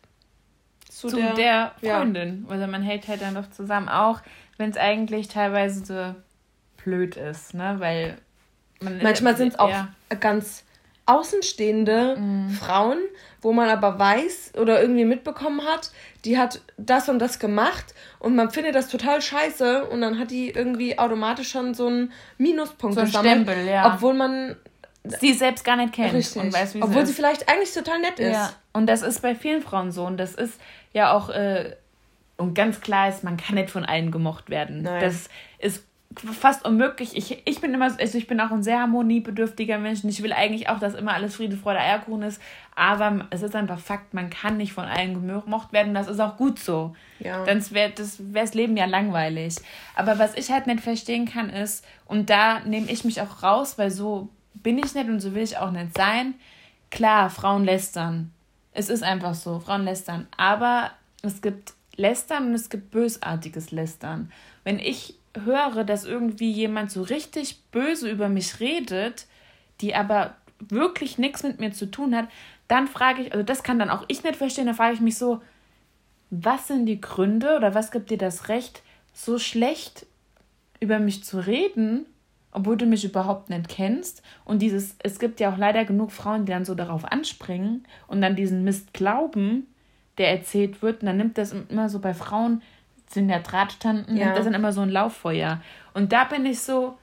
zu, 0.88 1.09
zu 1.09 1.16
der, 1.16 1.35
der, 1.35 1.73
Freundin. 1.99 2.47
Ja. 2.49 2.57
Oder 2.57 2.66
man 2.68 2.83
hält 2.83 3.07
halt 3.07 3.21
dann 3.21 3.35
doch 3.35 3.50
zusammen, 3.50 3.90
auch 3.90 4.21
wenn 4.57 4.71
es 4.71 4.78
eigentlich 4.78 5.28
teilweise 5.28 5.85
so 5.85 6.14
blöd 6.83 7.16
ist, 7.16 7.52
ne? 7.52 7.76
Weil 7.78 8.16
man 8.80 9.02
manchmal 9.02 9.37
sind 9.37 9.50
es 9.50 9.59
auch 9.59 9.75
ganz 10.21 10.64
außenstehende 11.04 12.16
mhm. 12.16 12.50
Frauen, 12.50 12.99
wo 13.40 13.52
man 13.52 13.68
aber 13.68 13.99
weiß 13.99 14.52
oder 14.59 14.80
irgendwie 14.80 15.04
mitbekommen 15.04 15.62
hat, 15.64 15.92
die 16.25 16.38
hat 16.38 16.61
das 16.76 17.09
und 17.09 17.18
das 17.18 17.38
gemacht 17.38 17.95
und 18.18 18.35
man 18.35 18.50
findet 18.50 18.75
das 18.75 18.88
total 18.88 19.23
scheiße 19.23 19.85
und 19.85 20.00
dann 20.00 20.18
hat 20.18 20.30
die 20.30 20.50
irgendwie 20.50 20.99
automatisch 20.99 21.50
schon 21.50 21.75
so 21.75 21.87
einen 21.87 22.12
Minuspunkt 22.37 22.97
so 22.97 23.02
gesammelt, 23.02 23.42
Stempel, 23.45 23.66
ja. 23.66 23.95
obwohl 23.95 24.14
man 24.14 24.57
sie 25.21 25.33
selbst 25.33 25.64
gar 25.64 25.76
nicht 25.76 25.92
kennt 25.92 26.14
Richtig. 26.14 26.42
und 26.42 26.52
weiß, 26.52 26.75
wie 26.75 26.83
Obwohl 26.83 27.02
sie, 27.07 27.12
sie 27.12 27.14
vielleicht 27.14 27.49
eigentlich 27.49 27.73
total 27.73 28.00
nett 28.00 28.18
ist. 28.18 28.33
Ja. 28.33 28.52
Und 28.73 28.87
das 28.87 29.02
ist 29.02 29.23
bei 29.23 29.35
vielen 29.35 29.62
Frauen 29.62 29.92
so. 29.92 30.04
Und 30.04 30.18
das 30.18 30.35
ist 30.35 30.61
ja 30.92 31.12
auch, 31.12 31.30
äh, 31.30 31.76
und 32.37 32.54
ganz 32.54 32.80
klar 32.80 33.09
ist, 33.09 33.25
man 33.25 33.37
kann 33.37 33.54
nicht 33.54 33.71
von 33.71 33.85
allen 33.85 34.11
gemocht 34.11 34.50
werden. 34.50 34.83
Nein. 34.83 35.00
Das 35.00 35.28
ist 35.59 35.85
fast 36.20 36.64
unmöglich. 36.64 37.16
Ich, 37.16 37.42
ich 37.44 37.60
bin 37.60 37.75
immer, 37.75 37.87
also 37.98 38.18
ich 38.18 38.26
bin 38.26 38.40
auch 38.40 38.50
ein 38.50 38.62
sehr 38.62 38.80
harmoniebedürftiger 38.80 39.78
Mensch 39.78 40.04
und 40.04 40.10
ich 40.10 40.22
will 40.22 40.32
eigentlich 40.32 40.68
auch, 40.68 40.78
dass 40.78 40.94
immer 40.94 41.14
alles 41.14 41.37
Friede, 41.37 41.56
Freude, 41.56 41.80
Eierkuchen 41.80 42.22
ist. 42.22 42.40
Aber 42.75 43.26
es 43.30 43.42
ist 43.42 43.54
einfach 43.54 43.78
Fakt, 43.78 44.14
man 44.14 44.30
kann 44.30 44.56
nicht 44.56 44.72
von 44.72 44.84
allen 44.84 45.14
gemocht 45.14 45.72
werden. 45.72 45.94
Das 45.94 46.09
ist 46.09 46.20
auch 46.20 46.37
gut 46.37 46.59
so. 46.59 46.94
Ja. 47.20 47.44
Dann 47.44 47.64
wäre 47.70 47.90
das, 47.90 48.18
das 48.33 48.54
Leben 48.54 48.76
ja 48.76 48.87
langweilig. 48.87 49.57
Aber 49.94 50.18
was 50.18 50.35
ich 50.37 50.50
halt 50.50 50.66
nicht 50.66 50.81
verstehen 50.81 51.26
kann 51.26 51.50
ist, 51.50 51.85
und 52.07 52.31
da 52.31 52.61
nehme 52.61 52.90
ich 52.90 53.04
mich 53.04 53.20
auch 53.20 53.42
raus, 53.42 53.78
weil 53.78 53.90
so 53.90 54.28
bin 54.54 54.78
ich 54.78 54.94
nicht 54.94 55.09
und 55.09 55.20
so 55.20 55.35
will 55.35 55.42
ich 55.42 55.59
auch 55.59 55.70
nicht 55.70 55.96
sein. 55.96 56.35
Klar, 56.90 57.31
Frauen 57.31 57.64
lästern. 57.64 58.33
Es 58.72 58.88
ist 58.88 59.02
einfach 59.02 59.35
so, 59.35 59.61
Frauen 59.61 59.85
lästern. 59.85 60.26
Aber 60.37 60.90
es 61.22 61.42
gibt 61.42 61.74
Lästern 61.96 62.46
und 62.48 62.54
es 62.54 62.70
gibt 62.70 62.92
bösartiges 62.92 63.72
Lästern. 63.72 64.33
Wenn 64.62 64.78
ich 64.78 65.17
höre, 65.44 65.85
dass 65.85 66.05
irgendwie 66.05 66.51
jemand 66.51 66.90
so 66.90 67.03
richtig 67.03 67.62
böse 67.70 68.11
über 68.11 68.29
mich 68.29 68.61
redet, 68.61 69.27
die 69.81 69.94
aber 69.94 70.35
wirklich 70.61 71.18
nichts 71.18 71.42
mit 71.42 71.61
mir 71.61 71.72
zu 71.72 71.90
tun 71.90 72.16
hat, 72.16 72.29
dann 72.66 72.87
frage 72.88 73.22
ich, 73.22 73.33
also 73.33 73.44
das 73.44 73.62
kann 73.62 73.79
dann 73.79 73.90
auch 73.90 74.05
ich 74.09 74.22
nicht 74.22 74.37
verstehen, 74.37 74.66
da 74.66 74.74
frage 74.74 74.94
ich 74.94 75.01
mich 75.01 75.16
so, 75.16 75.40
was 76.31 76.68
sind 76.68 76.87
die 76.87 77.01
Gründe 77.01 77.57
oder 77.57 77.74
was 77.74 77.90
gibt 77.90 78.11
dir 78.11 78.18
das 78.18 78.48
Recht, 78.48 78.83
so 79.14 79.38
schlecht 79.38 80.07
über 80.81 80.98
mich 80.98 81.24
zu 81.24 81.38
reden 81.38 82.07
obwohl 82.53 82.77
du 82.77 82.87
mich 82.87 83.05
überhaupt 83.05 83.51
nicht 83.51 83.68
kennst. 83.68 84.22
Und 84.44 84.62
dieses, 84.62 84.96
es 85.03 85.18
gibt 85.18 85.40
ja 85.40 85.53
auch 85.53 85.59
leider 85.59 85.85
genug 85.85 86.12
Frauen, 86.12 86.44
die 86.44 86.53
dann 86.53 86.64
so 86.64 86.74
darauf 86.74 87.05
anspringen 87.05 87.87
und 88.07 88.20
dann 88.20 88.37
diesen 88.37 88.64
Mist 88.64 88.92
glauben, 88.92 89.66
der 90.18 90.31
erzählt 90.31 90.83
wird. 90.83 91.03
Und 91.03 91.07
dann 91.07 91.18
nimmt 91.18 91.38
das 91.38 91.53
immer 91.53 91.88
so 91.88 92.01
bei 92.01 92.14
Frauen, 92.14 92.62
sind 93.11 93.29
ja 93.29 93.38
Drahtstanden, 93.38 94.16
ja. 94.16 94.35
das 94.35 94.44
dann 94.44 94.55
immer 94.55 94.73
so 94.73 94.81
ein 94.81 94.90
Lauffeuer. 94.90 95.61
Und 95.94 96.12
da 96.12 96.25
bin 96.25 96.47
ich 96.47 96.61
so, 96.61 96.99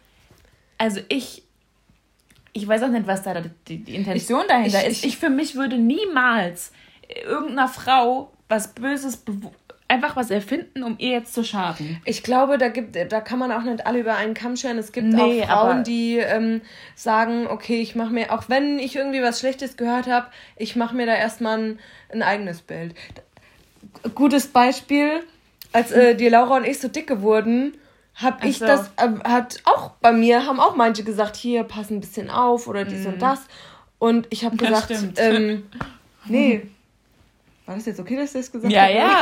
also 0.77 0.99
ich, 1.09 1.43
ich 2.53 2.67
weiß 2.67 2.83
auch 2.83 2.89
nicht, 2.89 3.07
was 3.07 3.23
da 3.23 3.41
die, 3.67 3.83
die 3.83 3.95
Intention 3.95 4.41
ich, 4.41 4.47
dahinter 4.47 4.81
ich, 4.81 4.87
ist. 4.87 5.03
Ich, 5.03 5.13
ich 5.13 5.17
für 5.17 5.29
mich 5.29 5.55
würde 5.55 5.77
niemals 5.77 6.71
irgendeiner 7.27 7.67
Frau 7.67 8.31
was 8.47 8.73
Böses 8.73 9.23
einfach 9.87 10.15
was 10.15 10.31
erfinden, 10.31 10.83
um 10.83 10.95
ihr 10.97 11.11
jetzt 11.11 11.33
zu 11.33 11.43
schaden. 11.43 12.01
Ich 12.05 12.23
glaube, 12.23 12.57
da 12.57 12.69
gibt, 12.69 12.95
da 12.95 13.21
kann 13.21 13.39
man 13.39 13.51
auch 13.51 13.61
nicht 13.61 13.85
alle 13.85 13.99
über 13.99 14.15
einen 14.15 14.33
Kamm 14.33 14.55
scheren. 14.55 14.77
Es 14.77 14.91
gibt 14.91 15.07
nee, 15.07 15.43
auch 15.43 15.47
Frauen, 15.47 15.83
die 15.83 16.17
ähm, 16.17 16.61
sagen, 16.95 17.47
okay, 17.47 17.81
ich 17.81 17.95
mache 17.95 18.11
mir, 18.11 18.31
auch 18.31 18.49
wenn 18.49 18.79
ich 18.79 18.95
irgendwie 18.95 19.21
was 19.21 19.39
Schlechtes 19.39 19.77
gehört 19.77 20.07
habe, 20.07 20.27
ich 20.55 20.75
mache 20.75 20.95
mir 20.95 21.05
da 21.05 21.13
erstmal 21.13 21.59
ein, 21.59 21.79
ein 22.11 22.23
eigenes 22.23 22.61
Bild. 22.61 22.95
Gutes 24.15 24.47
Beispiel, 24.47 25.23
als 25.75 25.91
äh, 25.91 26.15
die 26.15 26.29
Laura 26.29 26.57
und 26.57 26.65
ich 26.65 26.79
so 26.79 26.87
dicke 26.87 27.21
wurden, 27.21 27.77
habe 28.15 28.47
ich 28.47 28.59
so. 28.59 28.65
das, 28.65 28.91
äh, 28.95 29.09
hat 29.23 29.61
auch 29.65 29.91
bei 30.01 30.13
mir, 30.13 30.45
haben 30.45 30.59
auch 30.59 30.75
manche 30.75 31.03
gesagt, 31.03 31.35
hier, 31.35 31.63
pass 31.63 31.89
ein 31.89 31.99
bisschen 31.99 32.29
auf 32.29 32.67
oder 32.67 32.85
dies 32.85 33.03
mm. 33.03 33.07
und 33.07 33.15
mhm. 33.15 33.19
das. 33.19 33.41
Und 33.99 34.27
ich 34.29 34.45
habe 34.45 34.55
gesagt, 34.55 34.91
ähm, 35.17 35.65
nee, 36.25 36.63
war 37.65 37.75
das 37.75 37.85
jetzt 37.85 37.99
okay, 37.99 38.15
dass 38.15 38.33
ich 38.33 38.41
das 38.41 38.51
gesagt 38.51 38.71
ja, 38.71 38.83
habe? 38.83 38.93
Ja, 38.93 39.21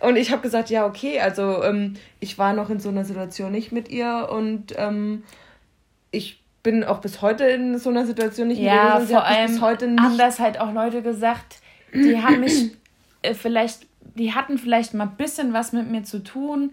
Und 0.08 0.16
ich 0.16 0.32
habe 0.32 0.42
gesagt, 0.42 0.68
ja, 0.68 0.84
okay, 0.84 1.20
also 1.20 1.62
ähm, 1.62 1.94
ich 2.18 2.36
war 2.36 2.54
noch 2.54 2.70
in 2.70 2.80
so 2.80 2.88
einer 2.88 3.04
Situation 3.04 3.52
nicht 3.52 3.70
mit 3.70 3.88
ihr 3.88 4.28
und 4.32 4.74
ähm, 4.76 5.22
ich 6.10 6.42
bin 6.64 6.82
auch 6.82 7.00
bis 7.00 7.22
heute 7.22 7.44
in 7.44 7.78
so 7.78 7.90
einer 7.90 8.04
Situation 8.04 8.48
nicht 8.48 8.58
ja, 8.58 8.98
mit 8.98 9.08
ihr. 9.08 9.12
Ja, 9.12 9.20
vor 9.20 9.24
allem 9.24 9.46
bis 9.52 9.60
heute 9.60 9.86
nicht 9.86 10.02
haben 10.02 10.18
das 10.18 10.40
halt 10.40 10.58
auch 10.58 10.72
Leute 10.72 11.02
gesagt, 11.02 11.60
die 11.94 12.20
haben 12.20 12.40
mich 12.40 12.72
äh, 13.22 13.34
vielleicht, 13.34 13.86
die 14.14 14.34
hatten 14.34 14.58
vielleicht 14.58 14.94
mal 14.94 15.04
ein 15.04 15.16
bisschen 15.16 15.52
was 15.52 15.72
mit 15.72 15.90
mir 15.90 16.04
zu 16.04 16.22
tun, 16.22 16.72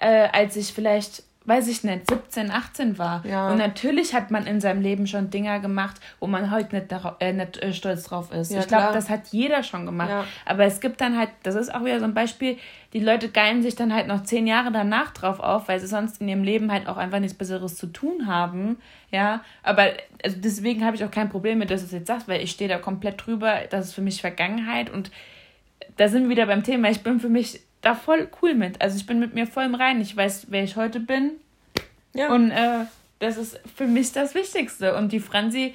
äh, 0.00 0.28
als 0.32 0.56
ich 0.56 0.72
vielleicht 0.72 1.24
weiß 1.44 1.68
ich 1.68 1.82
nicht, 1.82 2.08
17, 2.08 2.50
18 2.50 2.98
war. 2.98 3.24
Ja. 3.26 3.50
Und 3.50 3.58
natürlich 3.58 4.14
hat 4.14 4.30
man 4.30 4.46
in 4.46 4.60
seinem 4.60 4.80
Leben 4.80 5.06
schon 5.06 5.30
Dinger 5.30 5.60
gemacht, 5.60 5.96
wo 6.20 6.26
man 6.26 6.50
heute 6.50 6.76
nicht, 6.76 6.92
äh, 7.18 7.32
nicht 7.32 7.58
äh, 7.58 7.72
stolz 7.72 8.04
drauf 8.04 8.32
ist. 8.32 8.52
Ja, 8.52 8.60
ich 8.60 8.68
glaube, 8.68 8.92
das 8.92 9.10
hat 9.10 9.28
jeder 9.30 9.62
schon 9.62 9.86
gemacht. 9.86 10.10
Ja. 10.10 10.24
Aber 10.46 10.64
es 10.64 10.80
gibt 10.80 11.00
dann 11.00 11.18
halt, 11.18 11.30
das 11.42 11.54
ist 11.54 11.74
auch 11.74 11.84
wieder 11.84 11.98
so 11.98 12.04
ein 12.04 12.14
Beispiel, 12.14 12.58
die 12.92 13.00
Leute 13.00 13.28
geilen 13.28 13.62
sich 13.62 13.74
dann 13.74 13.92
halt 13.92 14.06
noch 14.06 14.22
zehn 14.22 14.46
Jahre 14.46 14.70
danach 14.70 15.12
drauf 15.12 15.40
auf, 15.40 15.68
weil 15.68 15.80
sie 15.80 15.86
sonst 15.86 16.20
in 16.20 16.28
ihrem 16.28 16.44
Leben 16.44 16.70
halt 16.70 16.86
auch 16.86 16.96
einfach 16.96 17.18
nichts 17.18 17.36
Besseres 17.36 17.76
zu 17.76 17.86
tun 17.88 18.26
haben. 18.26 18.78
Ja, 19.10 19.42
aber 19.62 19.90
also 20.24 20.36
deswegen 20.38 20.84
habe 20.84 20.96
ich 20.96 21.04
auch 21.04 21.10
kein 21.10 21.28
Problem 21.28 21.58
mit, 21.58 21.70
dass 21.70 21.80
du 21.80 21.86
es 21.86 21.92
jetzt 21.92 22.06
sagst, 22.06 22.28
weil 22.28 22.42
ich 22.42 22.52
stehe 22.52 22.68
da 22.68 22.78
komplett 22.78 23.26
drüber. 23.26 23.60
Das 23.70 23.86
ist 23.86 23.94
für 23.94 24.02
mich 24.02 24.20
Vergangenheit 24.20 24.90
und 24.90 25.10
da 25.96 26.08
sind 26.08 26.24
wir 26.24 26.30
wieder 26.30 26.46
beim 26.46 26.62
Thema. 26.62 26.90
Ich 26.90 27.02
bin 27.02 27.20
für 27.20 27.28
mich 27.28 27.60
da 27.80 27.94
voll 27.94 28.28
cool 28.40 28.54
mit. 28.54 28.80
Also 28.80 28.96
ich 28.96 29.06
bin 29.06 29.18
mit 29.18 29.34
mir 29.34 29.46
voll 29.46 29.64
im 29.64 29.74
Reinen. 29.74 30.00
Ich 30.00 30.16
weiß, 30.16 30.46
wer 30.48 30.64
ich 30.64 30.76
heute 30.76 31.00
bin. 31.00 31.32
Ja. 32.14 32.32
Und 32.32 32.50
äh, 32.50 32.84
das 33.18 33.36
ist 33.36 33.60
für 33.74 33.86
mich 33.86 34.12
das 34.12 34.34
Wichtigste. 34.34 34.96
Und 34.96 35.12
die 35.12 35.20
Franzi, 35.20 35.74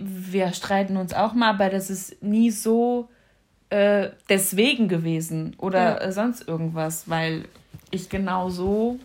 wir 0.00 0.52
streiten 0.52 0.96
uns 0.96 1.12
auch 1.12 1.34
mal, 1.34 1.50
aber 1.50 1.68
das 1.68 1.90
ist 1.90 2.22
nie 2.22 2.50
so 2.50 3.08
äh, 3.70 4.10
deswegen 4.28 4.88
gewesen 4.88 5.54
oder 5.58 6.02
ja. 6.02 6.12
sonst 6.12 6.46
irgendwas, 6.46 7.08
weil 7.08 7.44
ich 7.90 8.08
genau 8.08 8.50
so, 8.50 8.98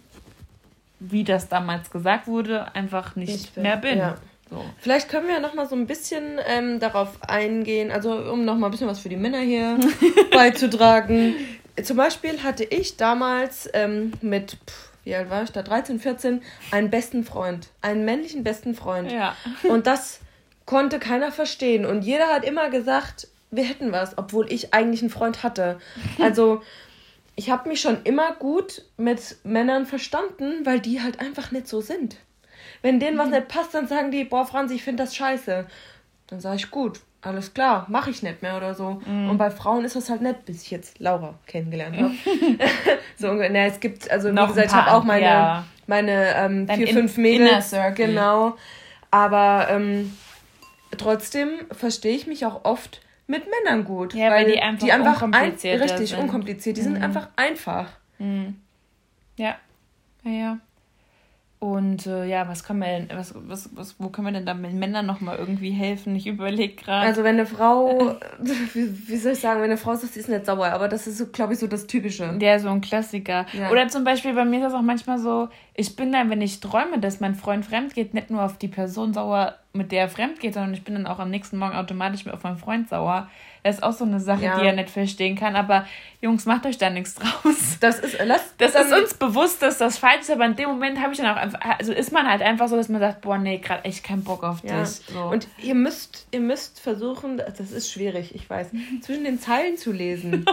wie 0.99 1.23
das 1.23 1.49
damals 1.49 1.91
gesagt 1.91 2.27
wurde, 2.27 2.73
einfach 2.75 3.15
nicht 3.15 3.57
mehr 3.57 3.77
bin. 3.77 3.99
Ja. 3.99 4.17
So. 4.49 4.63
Vielleicht 4.79 5.09
können 5.09 5.27
wir 5.27 5.39
noch 5.39 5.53
mal 5.53 5.67
so 5.67 5.75
ein 5.75 5.87
bisschen 5.87 6.39
ähm, 6.45 6.79
darauf 6.79 7.17
eingehen, 7.27 7.91
also 7.91 8.15
um 8.15 8.45
noch 8.45 8.57
mal 8.57 8.67
ein 8.67 8.71
bisschen 8.71 8.87
was 8.87 8.99
für 8.99 9.09
die 9.09 9.15
Männer 9.15 9.39
hier 9.39 9.79
beizutragen. 10.31 11.35
Zum 11.81 11.97
Beispiel 11.97 12.43
hatte 12.43 12.63
ich 12.63 12.95
damals 12.95 13.69
ähm, 13.73 14.13
mit 14.21 14.57
wie 15.05 15.15
alt 15.15 15.29
war 15.29 15.43
ich 15.43 15.51
da? 15.51 15.61
13, 15.61 15.99
14, 15.99 16.41
einen 16.71 16.89
besten 16.89 17.23
Freund. 17.23 17.69
Einen 17.81 18.05
männlichen 18.05 18.43
besten 18.43 18.73
Freund. 18.73 19.11
Ja. 19.11 19.35
Und 19.63 19.87
das 19.87 20.19
konnte 20.65 20.99
keiner 20.99 21.31
verstehen. 21.31 21.85
Und 21.85 22.01
jeder 22.01 22.27
hat 22.27 22.43
immer 22.43 22.69
gesagt, 22.69 23.27
wir 23.51 23.63
hätten 23.63 23.91
was, 23.91 24.17
obwohl 24.17 24.51
ich 24.51 24.73
eigentlich 24.73 25.01
einen 25.01 25.11
Freund 25.11 25.43
hatte. 25.43 25.79
Also 26.19 26.61
ich 27.35 27.51
habe 27.51 27.69
mich 27.69 27.81
schon 27.81 27.99
immer 28.03 28.33
gut 28.33 28.81
mit 28.97 29.37
Männern 29.43 29.85
verstanden, 29.85 30.65
weil 30.65 30.79
die 30.79 31.01
halt 31.01 31.19
einfach 31.19 31.51
nicht 31.51 31.67
so 31.67 31.81
sind. 31.81 32.17
Wenn 32.81 32.99
denen 32.99 33.17
was 33.17 33.27
mhm. 33.27 33.33
nicht 33.33 33.47
passt, 33.47 33.73
dann 33.73 33.87
sagen 33.87 34.11
die, 34.11 34.23
boah, 34.23 34.45
Franz, 34.45 34.71
ich 34.71 34.83
finde 34.83 35.03
das 35.03 35.15
scheiße. 35.15 35.65
Dann 36.27 36.39
sage 36.39 36.57
ich, 36.57 36.71
gut, 36.71 37.01
alles 37.21 37.53
klar, 37.53 37.85
mache 37.89 38.09
ich 38.09 38.23
nicht 38.23 38.41
mehr 38.41 38.55
oder 38.55 38.75
so. 38.75 39.01
Mhm. 39.05 39.29
Und 39.31 39.37
bei 39.37 39.49
Frauen 39.49 39.83
ist 39.83 39.95
das 39.95 40.09
halt 40.09 40.21
nett, 40.21 40.45
bis 40.45 40.63
ich 40.63 40.71
jetzt 40.71 40.99
Laura 40.99 41.35
kennengelernt 41.47 41.97
habe. 41.97 42.13
so, 43.17 43.33
na, 43.33 43.65
es 43.65 43.79
gibt, 43.79 44.09
also 44.11 44.31
wie 44.31 44.47
gesagt, 44.47 44.67
ich 44.67 44.73
habe 44.73 44.91
auch 44.91 45.03
meine, 45.03 45.25
ja. 45.25 45.65
meine 45.87 46.35
ähm, 46.35 46.67
vier, 46.67 46.87
fünf 46.87 47.17
Mädels. 47.17 47.73
Genau. 47.95 48.55
Aber 49.11 49.67
ähm, 49.69 50.15
trotzdem 50.97 51.49
verstehe 51.71 52.15
ich 52.15 52.27
mich 52.27 52.45
auch 52.45 52.65
oft 52.65 53.01
mit 53.27 53.45
Männern 53.49 53.85
gut. 53.85 54.13
Ja, 54.13 54.29
weil, 54.29 54.45
weil 54.45 54.51
die 54.51 54.59
einfach, 54.59 54.85
die 54.85 54.91
einfach 54.91 55.21
unkompliziert 55.21 55.81
ein, 55.81 55.89
richtig 55.89 56.09
sind. 56.09 56.19
unkompliziert. 56.19 56.77
Die 56.77 56.81
mhm. 56.81 56.85
sind 56.85 57.03
einfach 57.03 57.29
einfach. 57.35 57.87
Mhm. 58.19 58.59
Ja. 59.37 59.55
Ja, 60.23 60.31
ja. 60.31 60.57
Und 61.59 62.05
äh, 62.05 62.25
ja, 62.25 62.47
was 62.49 62.63
kann 62.63 62.79
man 62.79 63.07
was, 63.13 63.33
was, 63.35 63.69
was, 63.75 63.95
wo 63.97 64.09
können 64.09 64.27
wir 64.27 64.33
denn 64.33 64.45
da 64.45 64.53
mit 64.53 64.73
Männern 64.73 65.05
nochmal 65.05 65.37
irgendwie 65.37 65.71
helfen? 65.71 66.15
Ich 66.15 66.27
überlege 66.27 66.75
gerade. 66.75 67.07
Also 67.07 67.23
wenn 67.23 67.35
eine 67.35 67.45
Frau, 67.45 68.17
wie, 68.73 69.07
wie, 69.07 69.17
soll 69.17 69.31
ich 69.31 69.39
sagen, 69.39 69.61
wenn 69.61 69.71
eine 69.71 69.77
Frau 69.77 69.95
sagt, 69.95 70.13
sie 70.13 70.19
ist 70.19 70.29
nicht 70.29 70.45
sauer, 70.45 70.67
aber 70.67 70.89
das 70.89 71.07
ist 71.07 71.17
so, 71.17 71.27
glaube 71.27 71.53
ich, 71.53 71.59
so 71.59 71.67
das 71.67 71.87
Typische. 71.87 72.37
Ja, 72.39 72.59
so 72.59 72.69
ein 72.69 72.81
Klassiker. 72.81 73.45
Ja. 73.53 73.71
Oder 73.71 73.87
zum 73.87 74.03
Beispiel, 74.03 74.33
bei 74.33 74.43
mir 74.43 74.57
ist 74.57 74.65
das 74.65 74.73
auch 74.73 74.81
manchmal 74.81 75.17
so, 75.17 75.47
ich 75.73 75.95
bin 75.95 76.11
dann, 76.11 76.29
wenn 76.29 76.41
ich 76.41 76.59
träume, 76.59 76.99
dass 76.99 77.21
mein 77.21 77.35
Freund 77.35 77.65
fremd 77.65 77.93
geht, 77.93 78.13
nicht 78.13 78.29
nur 78.29 78.43
auf 78.43 78.57
die 78.57 78.67
Person 78.67 79.13
sauer, 79.13 79.55
mit 79.71 79.91
der 79.91 80.01
er 80.01 80.09
fremd 80.09 80.39
geht, 80.39 80.53
sondern 80.53 80.73
ich 80.73 80.83
bin 80.83 80.95
dann 80.95 81.07
auch 81.07 81.19
am 81.19 81.29
nächsten 81.29 81.57
Morgen 81.57 81.75
automatisch 81.75 82.27
auf 82.27 82.43
meinen 82.43 82.57
Freund 82.57 82.89
sauer. 82.89 83.29
Das 83.65 83.77
ist 83.77 83.83
auch 83.83 83.93
so 83.93 84.05
eine 84.05 84.19
Sache, 84.19 84.43
ja. 84.43 84.59
die 84.59 84.65
er 84.67 84.73
nicht 84.73 84.91
verstehen 84.91 85.35
kann. 85.35 85.55
Aber 85.55 85.87
Jungs, 86.21 86.45
macht 86.45 86.67
euch 86.67 86.77
da 86.77 86.91
nichts 86.91 87.15
draus. 87.15 87.77
Das 87.79 87.99
ist, 87.99 88.17
lass, 88.23 88.53
das 88.59 88.75
ist 88.75 88.93
uns 88.93 89.13
bewusst, 89.15 89.61
dass 89.61 89.79
das 89.79 89.97
falsch 89.97 90.21
ist, 90.21 90.31
aber 90.31 90.45
in 90.45 90.55
dem 90.55 90.69
Moment 90.69 91.01
habe 91.01 91.13
ich 91.13 91.19
dann 91.19 91.27
auch 91.27 91.39
einfach, 91.39 91.59
also 91.79 91.91
ist 91.91 92.11
man 92.11 92.27
halt 92.27 92.41
einfach 92.41 92.67
so, 92.67 92.75
dass 92.75 92.89
man 92.89 92.99
sagt, 93.01 93.21
boah, 93.21 93.37
nee, 93.37 93.57
gerade 93.57 93.83
echt 93.85 94.03
keinen 94.03 94.23
Bock 94.23 94.43
auf 94.43 94.63
ja. 94.63 94.81
dich. 94.81 95.01
So. 95.11 95.19
Und 95.19 95.47
ihr 95.57 95.73
müsst, 95.75 96.27
ihr 96.31 96.41
müsst 96.41 96.79
versuchen, 96.79 97.37
das 97.37 97.71
ist 97.71 97.91
schwierig, 97.91 98.35
ich 98.35 98.47
weiß, 98.47 98.67
zwischen 99.01 99.23
den 99.23 99.39
Zeilen 99.39 99.77
zu 99.77 99.91
lesen. 99.91 100.45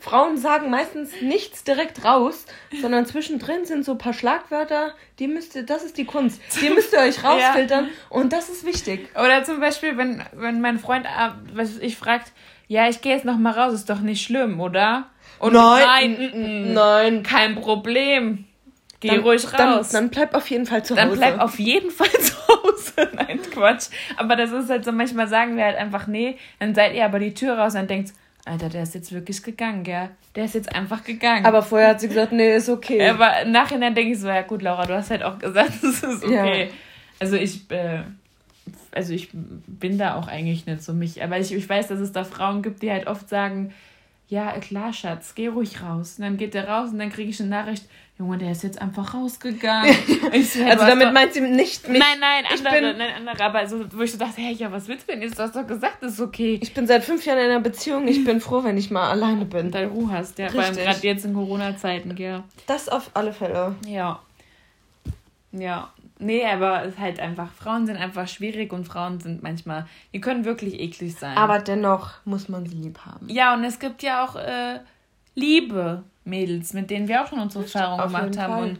Frauen 0.00 0.36
sagen 0.36 0.70
meistens 0.70 1.10
nichts 1.22 1.64
direkt 1.64 2.04
raus, 2.04 2.46
sondern 2.80 3.06
zwischendrin 3.06 3.64
sind 3.64 3.84
so 3.84 3.92
ein 3.92 3.98
paar 3.98 4.12
Schlagwörter, 4.12 4.94
die 5.18 5.28
müsst 5.28 5.54
ihr, 5.54 5.62
das 5.62 5.84
ist 5.84 5.96
die 5.96 6.04
Kunst. 6.04 6.40
Die 6.60 6.70
müsst 6.70 6.92
ihr 6.92 6.98
euch 6.98 7.22
rausfiltern 7.24 7.86
ja. 7.86 7.90
und 8.10 8.32
das 8.32 8.48
ist 8.48 8.66
wichtig. 8.66 9.08
Oder 9.14 9.44
zum 9.44 9.60
Beispiel, 9.60 9.96
wenn, 9.96 10.22
wenn 10.32 10.60
mein 10.60 10.78
Freund, 10.78 11.06
äh, 11.06 11.30
was 11.52 11.78
ich 11.78 11.96
fragt, 12.24 12.32
ja, 12.68 12.88
ich 12.88 13.00
gehe 13.00 13.14
jetzt 13.14 13.24
noch 13.24 13.38
mal 13.38 13.52
raus, 13.52 13.74
ist 13.74 13.90
doch 13.90 14.00
nicht 14.00 14.24
schlimm, 14.24 14.60
oder? 14.60 15.06
Und 15.38 15.52
nein, 15.52 15.84
nein, 15.86 16.16
n 16.16 16.32
-n, 16.32 16.72
nein, 16.72 17.22
kein 17.22 17.56
Problem. 17.56 18.44
Geh 19.00 19.08
dann, 19.08 19.20
ruhig 19.20 19.44
raus. 19.44 19.88
Dann, 19.90 20.04
dann, 20.04 20.08
bleib 20.08 20.34
auf 20.34 20.48
jeden 20.48 20.64
Fall 20.64 20.82
zu 20.82 20.94
Hause. 20.94 21.08
Dann 21.08 21.18
bleib 21.18 21.40
auf 21.40 21.58
jeden 21.58 21.90
Fall 21.90 22.08
zu 22.20 22.34
Hause. 22.48 23.10
nein, 23.14 23.40
Quatsch. 23.50 23.88
Aber 24.16 24.36
das 24.36 24.50
ist 24.52 24.70
halt 24.70 24.84
so, 24.84 24.92
manchmal 24.92 25.28
sagen 25.28 25.56
wir 25.56 25.64
halt 25.64 25.76
einfach, 25.76 26.06
nee, 26.06 26.38
dann 26.58 26.74
seid 26.74 26.94
ihr 26.94 27.04
aber 27.04 27.18
die 27.18 27.34
Tür 27.34 27.58
raus 27.58 27.74
und 27.74 27.90
denkt, 27.90 28.12
Alter, 28.46 28.68
der 28.68 28.82
ist 28.82 28.94
jetzt 28.94 29.12
wirklich 29.12 29.42
gegangen, 29.42 29.84
gell? 29.84 30.10
Der 30.36 30.44
ist 30.44 30.54
jetzt 30.54 30.74
einfach 30.74 31.02
gegangen. 31.02 31.46
Aber 31.46 31.62
vorher 31.62 31.88
hat 31.88 32.00
sie 32.00 32.08
gesagt, 32.08 32.32
nee, 32.32 32.56
ist 32.56 32.68
okay. 32.68 33.08
Aber 33.08 33.40
im 33.40 33.52
Nachhinein 33.52 33.94
denke 33.94 34.12
ich 34.12 34.20
so, 34.20 34.28
ja 34.28 34.42
gut, 34.42 34.60
Laura, 34.60 34.86
du 34.86 34.94
hast 34.94 35.10
halt 35.10 35.22
auch 35.22 35.38
gesagt, 35.38 35.72
es 35.82 36.02
ist 36.02 36.24
okay. 36.24 36.64
Ja. 36.64 36.70
Also 37.20 37.36
ich, 37.36 37.70
äh, 37.70 38.02
also 38.92 39.12
ich 39.12 39.28
bin 39.32 39.98
da 39.98 40.16
auch 40.16 40.28
eigentlich 40.28 40.66
nicht 40.66 40.82
so 40.82 40.92
mich, 40.92 41.22
aber 41.22 41.38
ich, 41.38 41.52
ich 41.52 41.68
weiß, 41.68 41.88
dass 41.88 42.00
es 42.00 42.12
da 42.12 42.24
Frauen 42.24 42.62
gibt, 42.62 42.82
die 42.82 42.90
halt 42.90 43.06
oft 43.06 43.28
sagen, 43.28 43.72
ja, 44.28 44.52
klar, 44.58 44.92
Schatz, 44.92 45.34
geh 45.34 45.48
ruhig 45.48 45.82
raus. 45.82 46.14
Und 46.18 46.24
dann 46.24 46.36
geht 46.36 46.54
der 46.54 46.68
raus 46.68 46.90
und 46.90 46.98
dann 46.98 47.10
kriege 47.10 47.30
ich 47.30 47.40
eine 47.40 47.50
Nachricht, 47.50 47.84
Junge, 48.18 48.38
der 48.38 48.52
ist 48.52 48.62
jetzt 48.62 48.80
einfach 48.80 49.12
rausgegangen. 49.12 49.92
so, 50.06 50.60
hey, 50.60 50.70
also 50.70 50.86
damit 50.86 51.08
doch... 51.08 51.12
meint 51.12 51.32
sie 51.32 51.40
nicht 51.40 51.88
mich. 51.88 51.98
Nein, 51.98 52.20
nein, 52.20 52.44
andere, 52.48 52.74
bin... 52.74 52.98
nein, 52.98 53.14
andere. 53.16 53.44
Aber 53.44 53.66
so, 53.66 53.84
wo 53.92 54.02
ich 54.02 54.12
so 54.12 54.18
dachte, 54.18 54.40
hey, 54.40 54.54
ja, 54.54 54.70
was 54.70 54.86
willst 54.86 55.08
du 55.08 55.12
denn 55.12 55.22
jetzt? 55.22 55.36
Du 55.36 55.42
hast 55.42 55.56
doch 55.56 55.66
gesagt, 55.66 55.96
das 56.00 56.14
ist 56.14 56.20
okay. 56.20 56.60
Ich 56.62 56.72
bin 56.74 56.86
seit 56.86 57.04
fünf 57.04 57.26
Jahren 57.26 57.38
in 57.38 57.44
einer 57.46 57.60
Beziehung. 57.60 58.06
Ich 58.06 58.24
bin 58.24 58.40
froh, 58.40 58.62
wenn 58.62 58.78
ich 58.78 58.92
mal 58.92 59.10
alleine 59.10 59.44
bin. 59.46 59.72
Deine 59.72 59.88
Ruhe 59.88 60.12
hast, 60.12 60.38
ja. 60.38 60.46
Gerade 60.46 60.78
jetzt 61.02 61.24
in 61.24 61.34
Corona-Zeiten, 61.34 62.16
ja. 62.16 62.44
Das 62.68 62.88
auf 62.88 63.10
alle 63.14 63.32
Fälle. 63.32 63.74
Ja. 63.86 64.20
Ja. 65.50 65.92
Nee, 66.18 66.44
aber 66.46 66.84
es 66.84 66.94
ist 66.94 67.00
halt 67.00 67.18
einfach, 67.18 67.52
Frauen 67.52 67.86
sind 67.86 67.96
einfach 67.96 68.28
schwierig 68.28 68.72
und 68.72 68.86
Frauen 68.86 69.18
sind 69.18 69.42
manchmal, 69.42 69.86
die 70.12 70.20
können 70.20 70.44
wirklich 70.44 70.78
eklig 70.78 71.16
sein. 71.16 71.36
Aber 71.36 71.58
dennoch 71.58 72.12
muss 72.24 72.48
man 72.48 72.66
sie 72.66 72.76
lieb 72.76 73.00
haben. 73.04 73.28
Ja, 73.28 73.54
und 73.54 73.64
es 73.64 73.80
gibt 73.80 74.02
ja 74.02 74.24
auch 74.24 74.36
äh, 74.36 74.78
Liebe 75.34 76.04
Mädels, 76.24 76.72
mit 76.72 76.90
denen 76.90 77.08
wir 77.08 77.22
auch 77.22 77.26
schon 77.26 77.40
unsere 77.40 77.64
Erfahrungen 77.64 78.06
gemacht 78.06 78.38
haben. 78.38 78.52
Fall. 78.52 78.62
Und 78.62 78.78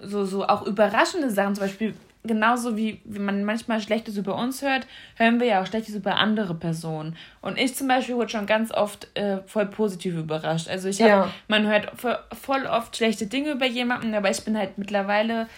so, 0.00 0.24
so 0.24 0.46
auch 0.46 0.66
überraschende 0.66 1.30
Sachen, 1.30 1.54
zum 1.54 1.64
Beispiel 1.64 1.94
genauso 2.24 2.76
wie, 2.76 3.00
wie 3.04 3.18
man 3.18 3.44
manchmal 3.44 3.80
Schlechtes 3.80 4.16
über 4.16 4.36
uns 4.36 4.62
hört, 4.62 4.86
hören 5.16 5.40
wir 5.40 5.46
ja 5.46 5.62
auch 5.62 5.66
Schlechtes 5.66 5.94
über 5.94 6.16
andere 6.16 6.54
Personen. 6.54 7.16
Und 7.40 7.58
ich 7.58 7.74
zum 7.74 7.88
Beispiel 7.88 8.16
wurde 8.16 8.30
schon 8.30 8.46
ganz 8.46 8.72
oft 8.72 9.08
äh, 9.16 9.38
voll 9.46 9.66
positiv 9.66 10.14
überrascht. 10.14 10.68
Also 10.68 10.88
ich 10.88 11.00
habe, 11.00 11.10
ja. 11.10 11.30
man 11.48 11.66
hört 11.66 11.92
voll 11.98 12.66
oft 12.66 12.96
schlechte 12.96 13.26
Dinge 13.26 13.52
über 13.52 13.66
jemanden, 13.66 14.14
aber 14.14 14.30
ich 14.30 14.44
bin 14.44 14.56
halt 14.56 14.78
mittlerweile. 14.78 15.48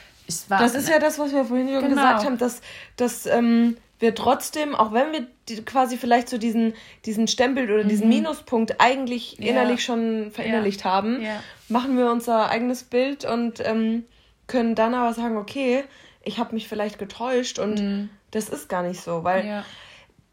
Das 0.48 0.74
ist 0.74 0.88
ja 0.88 0.98
das, 0.98 1.18
was 1.18 1.32
wir 1.32 1.44
vorhin 1.44 1.68
schon 1.68 1.80
genau. 1.80 1.94
gesagt 1.94 2.24
haben, 2.24 2.38
dass, 2.38 2.60
dass 2.96 3.26
ähm, 3.26 3.76
wir 3.98 4.14
trotzdem, 4.14 4.74
auch 4.74 4.92
wenn 4.92 5.12
wir 5.12 5.26
die, 5.48 5.64
quasi 5.64 5.96
vielleicht 5.96 6.28
so 6.28 6.38
diesen, 6.38 6.74
diesen 7.04 7.28
Stempel 7.28 7.70
oder 7.70 7.84
mhm. 7.84 7.88
diesen 7.88 8.08
Minuspunkt 8.08 8.80
eigentlich 8.80 9.38
ja. 9.38 9.50
innerlich 9.50 9.84
schon 9.84 10.30
verinnerlicht 10.32 10.84
ja. 10.84 10.90
haben, 10.90 11.22
ja. 11.22 11.42
machen 11.68 11.96
wir 11.96 12.10
unser 12.10 12.50
eigenes 12.50 12.84
Bild 12.84 13.24
und 13.24 13.60
ähm, 13.64 14.04
können 14.46 14.74
dann 14.74 14.94
aber 14.94 15.12
sagen, 15.14 15.36
okay, 15.36 15.84
ich 16.22 16.38
habe 16.38 16.54
mich 16.54 16.68
vielleicht 16.68 16.98
getäuscht 16.98 17.58
und 17.58 17.80
mhm. 17.80 18.10
das 18.32 18.48
ist 18.48 18.68
gar 18.68 18.82
nicht 18.82 19.00
so, 19.00 19.24
weil 19.24 19.64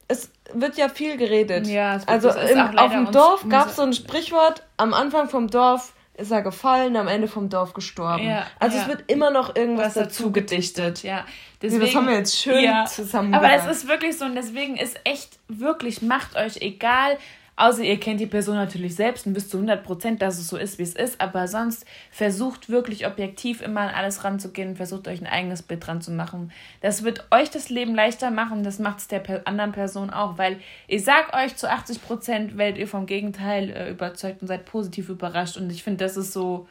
es 0.07 0.31
wird 0.53 0.77
ja 0.77 0.89
viel 0.89 1.17
geredet. 1.17 1.67
Ja, 1.67 1.99
also 2.05 2.29
im, 2.29 2.77
auf 2.77 2.91
dem 2.91 3.11
Dorf 3.11 3.47
gab 3.47 3.69
es 3.69 3.75
so 3.75 3.83
ein 3.83 3.93
Sprichwort, 3.93 4.63
am 4.77 4.93
Anfang 4.93 5.29
vom 5.29 5.49
Dorf 5.49 5.93
ist 6.15 6.31
er 6.31 6.41
gefallen, 6.41 6.95
am 6.95 7.07
Ende 7.07 7.27
vom 7.27 7.49
Dorf 7.49 7.73
gestorben. 7.73 8.23
Ja, 8.23 8.45
also 8.59 8.77
ja. 8.77 8.83
es 8.83 8.89
wird 8.89 9.11
immer 9.11 9.31
noch 9.31 9.55
irgendwas 9.55 9.95
dazu 9.95 10.31
gedichtet. 10.31 11.01
Ja, 11.03 11.25
deswegen, 11.61 11.81
das 11.81 11.95
haben 11.95 12.07
wir 12.07 12.15
jetzt 12.15 12.37
schön 12.37 12.63
ja, 12.63 12.85
zusammen. 12.85 13.33
Aber 13.33 13.51
es 13.51 13.65
ist 13.65 13.87
wirklich 13.87 14.17
so 14.17 14.25
und 14.25 14.35
deswegen 14.35 14.77
ist 14.77 14.99
echt 15.03 15.39
wirklich 15.47 16.01
macht 16.01 16.35
euch 16.35 16.57
egal, 16.61 17.17
Außer 17.55 17.83
ihr 17.83 17.99
kennt 17.99 18.19
die 18.19 18.25
Person 18.25 18.55
natürlich 18.55 18.95
selbst 18.95 19.27
und 19.27 19.35
wisst 19.35 19.51
zu 19.51 19.57
100 19.57 19.83
Prozent, 19.83 20.21
dass 20.23 20.39
es 20.39 20.47
so 20.47 20.57
ist, 20.57 20.79
wie 20.79 20.83
es 20.83 20.95
ist. 20.95 21.21
Aber 21.21 21.47
sonst 21.47 21.85
versucht 22.11 22.69
wirklich 22.69 23.05
objektiv 23.05 23.61
immer 23.61 23.81
an 23.81 23.89
alles 23.89 24.23
ranzugehen. 24.23 24.75
Versucht 24.75 25.07
euch 25.07 25.21
ein 25.21 25.27
eigenes 25.27 25.61
Bild 25.61 25.85
dran 25.85 26.01
zu 26.01 26.11
machen. 26.11 26.51
Das 26.81 27.03
wird 27.03 27.25
euch 27.29 27.51
das 27.51 27.69
Leben 27.69 27.93
leichter 27.93 28.31
machen. 28.31 28.63
Das 28.63 28.79
macht 28.79 28.99
es 28.99 29.07
der 29.07 29.23
anderen 29.45 29.71
Person 29.71 30.09
auch. 30.09 30.39
Weil 30.39 30.59
ich 30.87 31.03
sag 31.03 31.35
euch, 31.35 31.55
zu 31.55 31.69
80 31.69 32.03
Prozent 32.03 32.57
werdet 32.57 32.79
ihr 32.79 32.87
vom 32.87 33.05
Gegenteil 33.05 33.69
äh, 33.69 33.91
überzeugt 33.91 34.41
und 34.41 34.47
seid 34.47 34.65
positiv 34.65 35.09
überrascht. 35.09 35.55
Und 35.55 35.71
ich 35.71 35.83
finde, 35.83 36.03
das 36.03 36.17
ist 36.17 36.33
so. 36.33 36.67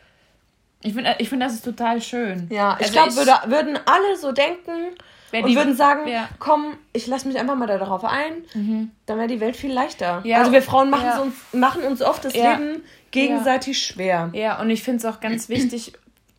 Ich 0.84 0.94
finde, 0.94 1.14
ich 1.20 1.28
find, 1.28 1.40
das 1.40 1.54
ist 1.54 1.64
total 1.64 2.02
schön. 2.02 2.48
Ja, 2.50 2.76
ich 2.80 2.98
also 2.98 3.22
glaube, 3.22 3.50
würden 3.52 3.78
alle 3.86 4.16
so 4.16 4.32
denken 4.32 4.96
Und 5.32 5.54
würden 5.56 5.74
sagen, 5.74 6.08
ja. 6.08 6.28
komm, 6.38 6.76
ich 6.92 7.06
lasse 7.06 7.26
mich 7.26 7.38
einfach 7.38 7.56
mal 7.56 7.66
darauf 7.66 8.04
ein, 8.04 8.44
mhm. 8.54 8.90
dann 9.06 9.18
wäre 9.18 9.28
die 9.28 9.40
Welt 9.40 9.56
viel 9.56 9.72
leichter. 9.72 10.20
Ja. 10.24 10.38
Also 10.38 10.52
wir 10.52 10.62
Frauen 10.62 10.90
machen, 10.90 11.20
uns, 11.20 11.34
machen 11.52 11.82
uns 11.84 12.02
oft 12.02 12.24
das 12.24 12.34
Leben 12.34 12.82
gegenseitig 13.10 13.78
schwer. 13.78 14.30
Ja, 14.32 14.60
und 14.60 14.70
ich 14.70 14.82
finde 14.82 14.98
es 14.98 15.04
auch 15.04 15.20
ganz 15.20 15.48
wichtig, 15.48 15.92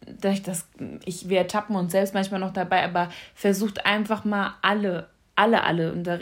dass 0.05 0.33
ich 0.33 0.43
das, 0.43 0.67
ich, 1.05 1.29
wir 1.29 1.39
ertappen 1.39 1.75
uns 1.75 1.91
selbst 1.91 2.13
manchmal 2.13 2.39
noch 2.39 2.53
dabei, 2.53 2.83
aber 2.83 3.09
versucht 3.35 3.85
einfach 3.85 4.25
mal 4.25 4.55
alle, 4.61 5.09
alle, 5.35 5.63
alle, 5.63 5.91
und 5.91 6.03
da 6.03 6.19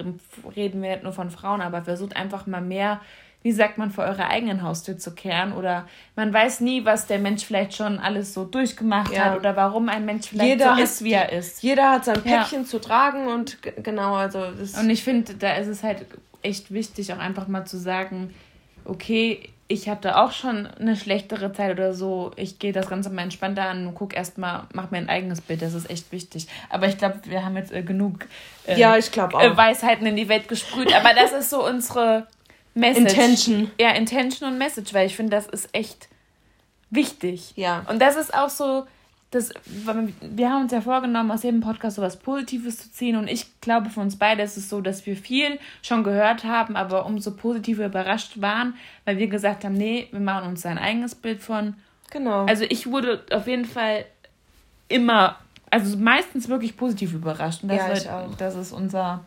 reden 0.56 0.82
wir 0.82 0.92
nicht 0.92 1.04
nur 1.04 1.14
von 1.14 1.32
Frauen, 1.32 1.62
aber 1.62 1.84
versucht 1.84 2.16
einfach 2.16 2.48
mal 2.48 2.62
mehr 2.62 3.02
wie 3.44 3.52
sagt 3.52 3.78
man, 3.78 3.92
vor 3.92 4.04
eurer 4.04 4.30
eigenen 4.30 4.62
Haustür 4.62 4.98
zu 4.98 5.14
kehren. 5.14 5.54
Oder 5.54 5.88
man 6.16 6.34
weiß 6.34 6.62
nie, 6.62 6.86
was 6.86 7.08
der 7.08 7.20
Mensch 7.20 7.44
vielleicht 7.44 7.76
schon 7.76 8.00
alles 8.00 8.34
so 8.34 8.46
durchgemacht 8.46 9.14
ja. 9.14 9.26
hat 9.26 9.38
oder 9.38 9.56
warum 9.56 9.90
ein 9.90 10.06
Mensch 10.06 10.28
vielleicht 10.28 10.50
jeder 10.50 10.76
so 10.76 10.82
ist, 10.82 11.04
wie 11.04 11.14
er 11.14 11.32
ist. 11.32 11.64
Jeder 11.64 11.92
hat 11.92 12.06
sein 12.06 12.22
Päckchen 12.22 12.62
ja. 12.62 12.68
zu 12.68 12.80
tragen 12.80 13.28
und 13.28 13.58
genau, 13.84 14.16
also. 14.16 14.44
und 14.80 14.90
ich 14.90 15.04
finde, 15.04 15.34
da 15.36 15.54
ist 15.54 15.68
es 15.68 15.84
halt 15.84 16.06
echt 16.44 16.72
wichtig, 16.72 17.14
auch 17.14 17.20
einfach 17.20 17.48
mal 17.48 17.66
zu 17.66 17.78
sagen, 17.78 18.34
okay, 18.86 19.50
ich 19.72 19.88
hatte 19.88 20.18
auch 20.18 20.34
schon 20.34 20.68
eine 20.68 20.98
schlechtere 20.98 21.54
Zeit 21.54 21.72
oder 21.72 21.94
so. 21.94 22.32
Ich 22.36 22.60
gehe 22.60 22.74
das 22.74 22.90
Ganze 22.90 23.10
mal 23.10 23.22
entspannter 23.22 23.64
an 23.64 23.88
und 23.88 23.96
gucke 23.96 24.16
erstmal, 24.16 24.64
mach 24.74 24.92
mir 24.92 24.98
ein 24.98 25.08
eigenes 25.08 25.40
Bild. 25.40 25.62
Das 25.62 25.74
ist 25.74 25.90
echt 25.90 26.12
wichtig. 26.12 26.48
Aber 26.70 26.88
ich 26.88 26.98
glaube, 26.98 27.22
wir 27.24 27.46
haben 27.46 27.56
jetzt 27.56 27.72
äh, 27.72 27.82
genug 27.82 28.26
äh, 28.68 28.78
ja, 28.78 28.98
ich 28.98 29.16
äh, 29.16 29.58
Weisheiten 29.58 30.06
in 30.06 30.18
die 30.18 30.28
Welt 30.28 30.50
gesprüht. 30.50 30.94
Aber 30.94 31.14
das 31.14 31.32
ist 31.32 31.50
so 31.50 31.66
unsere 31.66 32.28
Message. 32.74 33.12
Intention. 33.12 33.72
Ja, 33.80 33.92
Intention 33.92 34.52
und 34.52 34.58
Message, 34.58 34.94
weil 34.94 35.08
ich 35.08 35.16
finde, 35.16 35.32
das 35.32 35.48
ist 35.48 35.70
echt 35.74 36.08
wichtig. 36.90 37.54
Ja. 37.56 37.86
Und 37.90 38.00
das 38.00 38.16
ist 38.16 38.34
auch 38.34 38.50
so, 38.50 38.86
das, 39.32 39.54
wir 39.66 40.50
haben 40.50 40.64
uns 40.64 40.74
ja 40.74 40.82
vorgenommen, 40.82 41.32
aus 41.32 41.44
jedem 41.44 41.62
Podcast 41.62 41.96
sowas 41.96 42.18
Positives 42.18 42.78
zu 42.78 42.92
ziehen. 42.92 43.16
Und 43.16 43.30
ich 43.30 43.48
glaube, 43.62 43.90
für 43.90 44.02
uns 44.02 44.18
beide 44.18 44.44
ist 44.44 44.58
es 44.58 44.70
so, 44.70 44.82
dass 44.82 45.06
wir 45.06 45.16
viel 45.16 45.58
schon 45.82 46.04
gehört 46.04 46.44
haben, 46.44 46.76
aber 46.76 47.06
umso 47.06 47.32
positiver 47.32 47.86
überrascht 47.86 48.42
waren, 48.42 48.76
weil 49.06 49.18
wir 49.18 49.28
gesagt 49.28 49.64
haben, 49.64 49.74
nee, 49.74 50.08
wir 50.12 50.20
machen 50.20 50.50
uns 50.50 50.66
ein 50.66 50.78
eigenes 50.78 51.16
Bild 51.16 51.42
von. 51.42 51.76
Genau. 52.12 52.46
Also 52.46 52.66
ich 52.68 52.88
wurde 52.88 53.24
auf 53.32 53.48
jeden 53.48 53.66
Fall 53.66 54.06
immer, 54.90 55.38
also 55.70 55.98
meistens 55.98 56.50
wirklich 56.50 56.76
positiv 56.76 57.14
überrascht. 57.14 57.64
Und 57.64 57.70
das, 57.70 57.78
ja, 57.78 57.94
ich 57.94 58.10
auch. 58.10 58.36
das 58.36 58.56
ist 58.56 58.74
unser 58.74 59.24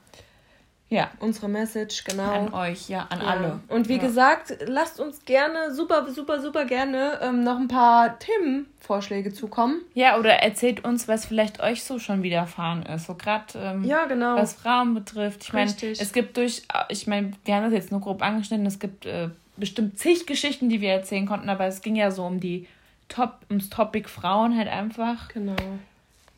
ja. 0.91 1.11
Unsere 1.19 1.49
Message, 1.49 2.05
genau. 2.05 2.31
An 2.31 2.55
euch, 2.55 2.89
ja, 2.89 3.07
an 3.09 3.21
ja. 3.21 3.27
alle. 3.27 3.61
Und 3.69 3.89
wie 3.89 3.97
ja. 3.97 4.03
gesagt, 4.03 4.57
lasst 4.67 5.01
uns 5.01 5.25
gerne, 5.25 5.75
super, 5.75 6.11
super, 6.11 6.41
super 6.41 6.67
gerne 6.67 7.19
ähm, 7.23 7.43
noch 7.43 7.59
ein 7.59 7.69
paar 7.69 8.19
Themenvorschläge 8.19 9.33
zukommen. 9.33 9.81
Ja, 9.95 10.19
oder 10.19 10.35
erzählt 10.35 10.85
uns, 10.85 11.09
was 11.09 11.27
vielleicht 11.27 11.61
euch 11.61 11.83
so 11.83 11.99
schon 11.99 12.23
widerfahren 12.23 12.85
ist. 12.85 13.07
So 13.07 13.15
gerade, 13.15 13.45
ähm, 13.57 13.85
ja, 13.85 14.05
genau. 14.05 14.37
was 14.37 14.55
Frauen 14.55 14.95
betrifft. 14.95 15.43
Ich 15.43 15.53
meine, 15.53 15.73
es 15.81 16.13
gibt 16.13 16.37
durch, 16.37 16.63
ich 16.89 17.07
meine, 17.07 17.33
wir 17.45 17.55
haben 17.57 17.65
das 17.65 17.73
jetzt 17.73 17.91
nur 17.91 18.01
grob 18.01 18.23
angeschnitten, 18.23 18.67
es 18.67 18.79
gibt 18.79 19.07
äh, 19.07 19.31
bestimmt 19.57 19.99
zig 19.99 20.27
Geschichten, 20.27 20.69
die 20.69 20.81
wir 20.81 20.93
erzählen 20.93 21.27
konnten, 21.27 21.49
aber 21.49 21.65
es 21.67 21.83
ging 21.83 21.97
ja 21.97 22.11
so 22.11 22.25
um 22.25 22.41
die 22.41 22.69
Top, 23.09 23.39
ums 23.51 23.69
Topic 23.69 24.09
Frauen 24.09 24.57
halt 24.57 24.69
einfach. 24.69 25.29
Genau. 25.29 25.57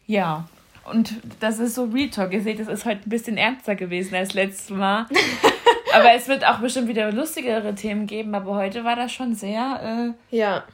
Ja, 0.06 0.48
und 0.90 1.14
das 1.40 1.58
ist 1.58 1.74
so 1.74 1.84
Real 1.84 2.10
Talk. 2.10 2.32
Ihr 2.32 2.42
seht, 2.42 2.60
es 2.60 2.68
ist 2.68 2.84
heute 2.84 3.00
ein 3.06 3.10
bisschen 3.10 3.36
ernster 3.36 3.74
gewesen 3.74 4.14
als 4.14 4.34
letztes 4.34 4.70
Mal. 4.70 5.06
aber 5.94 6.12
es 6.14 6.28
wird 6.28 6.46
auch 6.46 6.58
bestimmt 6.58 6.88
wieder 6.88 7.10
lustigere 7.12 7.74
Themen 7.74 8.06
geben. 8.06 8.34
Aber 8.34 8.54
heute 8.54 8.84
war 8.84 8.96
das 8.96 9.12
schon 9.12 9.34
sehr. 9.34 10.14
Äh, 10.30 10.36
ja. 10.36 10.64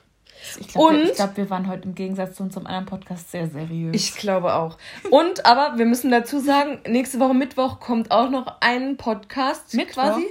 Ich 0.59 0.69
glaube, 0.69 0.97
wir, 0.97 1.13
glaub, 1.13 1.37
wir 1.37 1.51
waren 1.51 1.69
heute 1.69 1.85
im 1.85 1.95
Gegensatz 1.95 2.37
zu 2.37 2.43
unserem 2.43 2.67
anderen 2.67 2.87
Podcast 2.87 3.31
sehr 3.31 3.49
seriös. 3.49 3.95
Ich 3.95 4.17
glaube 4.17 4.55
auch. 4.55 4.77
Und 5.11 5.47
aber 5.47 5.79
wir 5.79 5.87
müssen 5.87 6.11
dazu 6.11 6.41
sagen, 6.41 6.81
nächste 6.87 7.21
Woche 7.21 7.35
Mittwoch 7.35 7.79
kommt 7.79 8.11
auch 8.11 8.29
noch 8.29 8.57
ein 8.61 8.97
Podcast 8.97 9.75
Mittwoch? 9.75 9.95
quasi. 9.95 10.27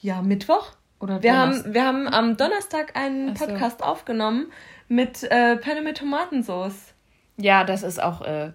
Ja, 0.00 0.22
Mittwoch. 0.22 0.68
Oder 1.00 1.22
wir 1.22 1.36
haben, 1.36 1.74
wir 1.74 1.84
haben 1.84 2.06
am 2.06 2.36
Donnerstag 2.36 2.96
einen 2.96 3.34
so. 3.34 3.44
Podcast 3.44 3.82
aufgenommen 3.82 4.52
mit 4.88 5.24
äh, 5.24 5.56
Penne 5.56 5.82
mit 5.82 5.98
Tomatensauce. 5.98 6.94
Ja, 7.36 7.64
das 7.64 7.82
ist 7.82 8.00
auch. 8.00 8.22
Äh, 8.22 8.52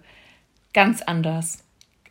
ganz 0.72 1.02
anders. 1.02 1.64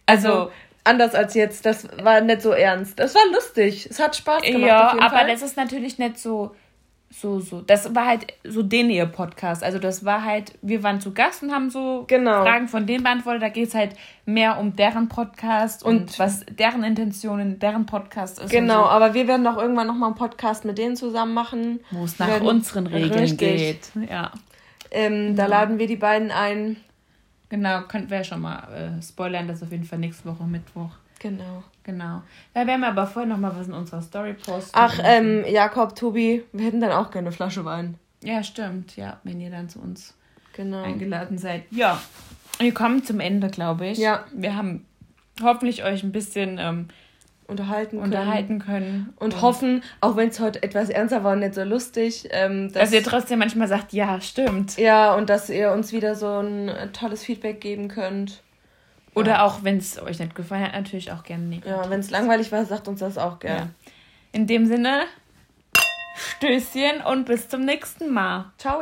Also, 0.06 0.52
anders 0.84 1.14
als 1.16 1.34
jetzt. 1.34 1.66
Das 1.66 1.88
war 2.04 2.22
nicht 2.22 2.42
so 2.42 2.52
ernst. 2.52 3.00
Das 3.00 3.16
war 3.16 3.22
lustig. 3.34 3.88
Es 3.90 4.00
hat 4.00 4.16
Spaß 4.16 4.44
gemacht. 4.44 4.62
Ja, 4.62 4.92
aber 4.92 5.10
Fall. 5.10 5.28
das 5.28 5.42
ist 5.42 5.58
natürlich 5.58 5.98
nicht 5.98 6.18
so 6.18 6.56
so, 7.12 7.40
so. 7.40 7.62
Das 7.62 7.96
war 7.96 8.06
halt 8.06 8.34
so 8.44 8.62
den 8.62 8.90
ihr 8.90 9.06
Podcast. 9.06 9.64
Also 9.64 9.80
das 9.80 10.06
war 10.06 10.24
halt, 10.24 10.54
wir 10.62 10.84
waren 10.84 11.02
zu 11.02 11.12
Gast 11.14 11.42
und 11.42 11.52
haben 11.52 11.70
so 11.70 12.06
genau. 12.08 12.44
Fragen 12.44 12.68
von 12.68 12.86
denen 12.86 13.04
beantwortet. 13.04 13.42
Da 13.42 13.50
geht 13.50 13.70
es 13.70 13.76
halt 13.76 13.96
mehr 14.26 14.60
um 14.60 14.76
deren 14.76 15.10
Podcast 15.10 15.84
und, 15.84 16.02
und, 16.02 16.20
was 16.20 16.46
deren 16.46 16.84
Intentionen, 16.84 17.60
deren 17.60 17.88
Podcast 17.88 18.40
ist. 18.40 18.52
Genau, 18.52 18.84
so. 18.84 18.90
aber 18.90 19.14
wir 19.14 19.28
werden 19.28 19.46
auch 19.48 19.58
irgendwann 19.58 19.88
nochmal 19.88 20.10
einen 20.10 20.18
Podcast 20.18 20.66
mit 20.66 20.78
denen 20.78 20.96
zusammen 20.96 21.34
machen. 21.34 21.80
Wo 21.90 22.04
es 22.04 22.20
nach 22.20 22.42
unseren 22.42 22.86
Regeln 22.86 23.20
richtig. 23.20 23.40
geht. 23.40 24.10
Ja. 24.10 24.32
Ähm, 24.92 25.36
da 25.36 25.44
ja. 25.44 25.50
laden 25.50 25.80
wir 25.80 25.88
die 25.88 25.96
beiden 25.96 26.32
ein. 26.32 26.78
Genau, 27.50 27.82
könnten 27.82 28.10
wir 28.10 28.18
ja 28.18 28.24
schon 28.24 28.42
mal 28.42 28.98
äh, 29.00 29.02
spoilern, 29.02 29.48
das 29.48 29.64
auf 29.64 29.72
jeden 29.72 29.84
Fall 29.84 30.00
nächste 30.00 30.30
Woche 30.30 30.44
Mittwoch. 30.44 30.92
Genau. 31.20 31.64
Genau. 31.84 32.22
Da 32.54 32.68
werden 32.68 32.82
wir 32.82 32.90
aber 32.90 33.08
vorher 33.08 33.28
noch 33.28 33.40
mal 33.40 33.56
was 33.56 33.68
in 33.68 33.74
unserer 33.74 34.02
Story 34.02 34.34
posten. 34.34 34.72
Ach, 34.74 35.00
ähm, 35.04 35.44
Jakob, 35.48 35.96
Tobi, 35.96 36.44
wir 36.54 36.66
hätten 36.66 36.80
dann 36.80 36.92
auch 36.92 37.12
gerne 37.12 37.28
eine 37.28 37.36
Flasche 37.36 37.66
Wein. 37.66 37.96
Ja, 38.24 38.44
stimmt. 38.44 38.96
Ja, 38.96 39.20
wenn 39.24 39.42
ihr 39.42 39.50
dann 39.50 39.70
zu 39.70 39.80
uns 39.80 40.14
genau. 40.54 40.84
eingeladen 40.84 41.38
seid. 41.38 41.64
Ja, 41.72 42.00
wir 42.60 42.74
kommen 42.74 43.04
zum 43.04 43.20
Ende, 43.20 43.50
glaube 43.50 43.88
ich. 43.88 43.98
Ja. 43.98 44.26
Wir 44.34 44.56
haben 44.56 44.86
hoffentlich 45.42 45.84
euch 45.84 46.04
ein 46.04 46.12
bisschen 46.12 46.58
ähm, 46.60 46.90
unterhalten 47.50 47.98
können. 47.98 48.04
Unterhalten 48.04 48.60
können. 48.60 49.14
Und, 49.18 49.34
und 49.34 49.42
hoffen, 49.42 49.84
auch 50.02 50.16
wenn 50.16 50.30
es 50.30 50.40
heute 50.40 50.64
etwas 50.64 50.90
ernster 50.90 51.24
war 51.24 51.34
und 51.34 51.40
nicht 51.40 51.56
so 51.56 51.64
lustig, 51.64 52.28
ähm, 52.32 52.72
dass, 52.72 52.84
dass 52.84 52.94
ihr 52.94 53.04
trotzdem 53.04 53.40
manchmal 53.40 53.68
sagt, 53.68 53.94
ja, 53.94 54.22
stimmt. 54.22 54.78
Ja, 54.78 55.16
und 55.16 55.30
dass 55.30 55.50
ihr 55.50 55.72
uns 55.72 55.92
wieder 55.92 56.16
so 56.16 56.40
ein 56.40 56.70
äh, 56.70 56.88
tolles 56.90 57.24
Feedback 57.24 57.60
geben 57.62 57.88
könnt. 57.88 58.42
Oder 59.16 59.32
ja. 59.32 59.46
auch, 59.46 59.64
wenn 59.64 59.78
es 59.78 60.02
euch 60.02 60.20
nicht 60.20 60.36
gefallen 60.36 60.64
hat, 60.64 60.74
natürlich 60.74 61.12
auch 61.12 61.24
gerne 61.24 61.44
negativ. 61.44 61.72
Ja, 61.72 61.90
wenn 61.90 62.00
es 62.00 62.10
langweilig 62.10 62.52
war, 62.52 62.64
sagt 62.66 62.88
uns 62.88 63.00
das 63.00 63.18
auch 63.18 63.40
gerne. 63.40 63.60
Ja. 63.60 63.92
In 64.32 64.48
dem 64.48 64.66
Sinne, 64.68 65.04
Stößchen 66.16 67.02
und 67.02 67.26
bis 67.26 67.50
zum 67.50 67.66
nächsten 67.66 68.14
Mal. 68.14 68.52
Ciao. 68.58 68.82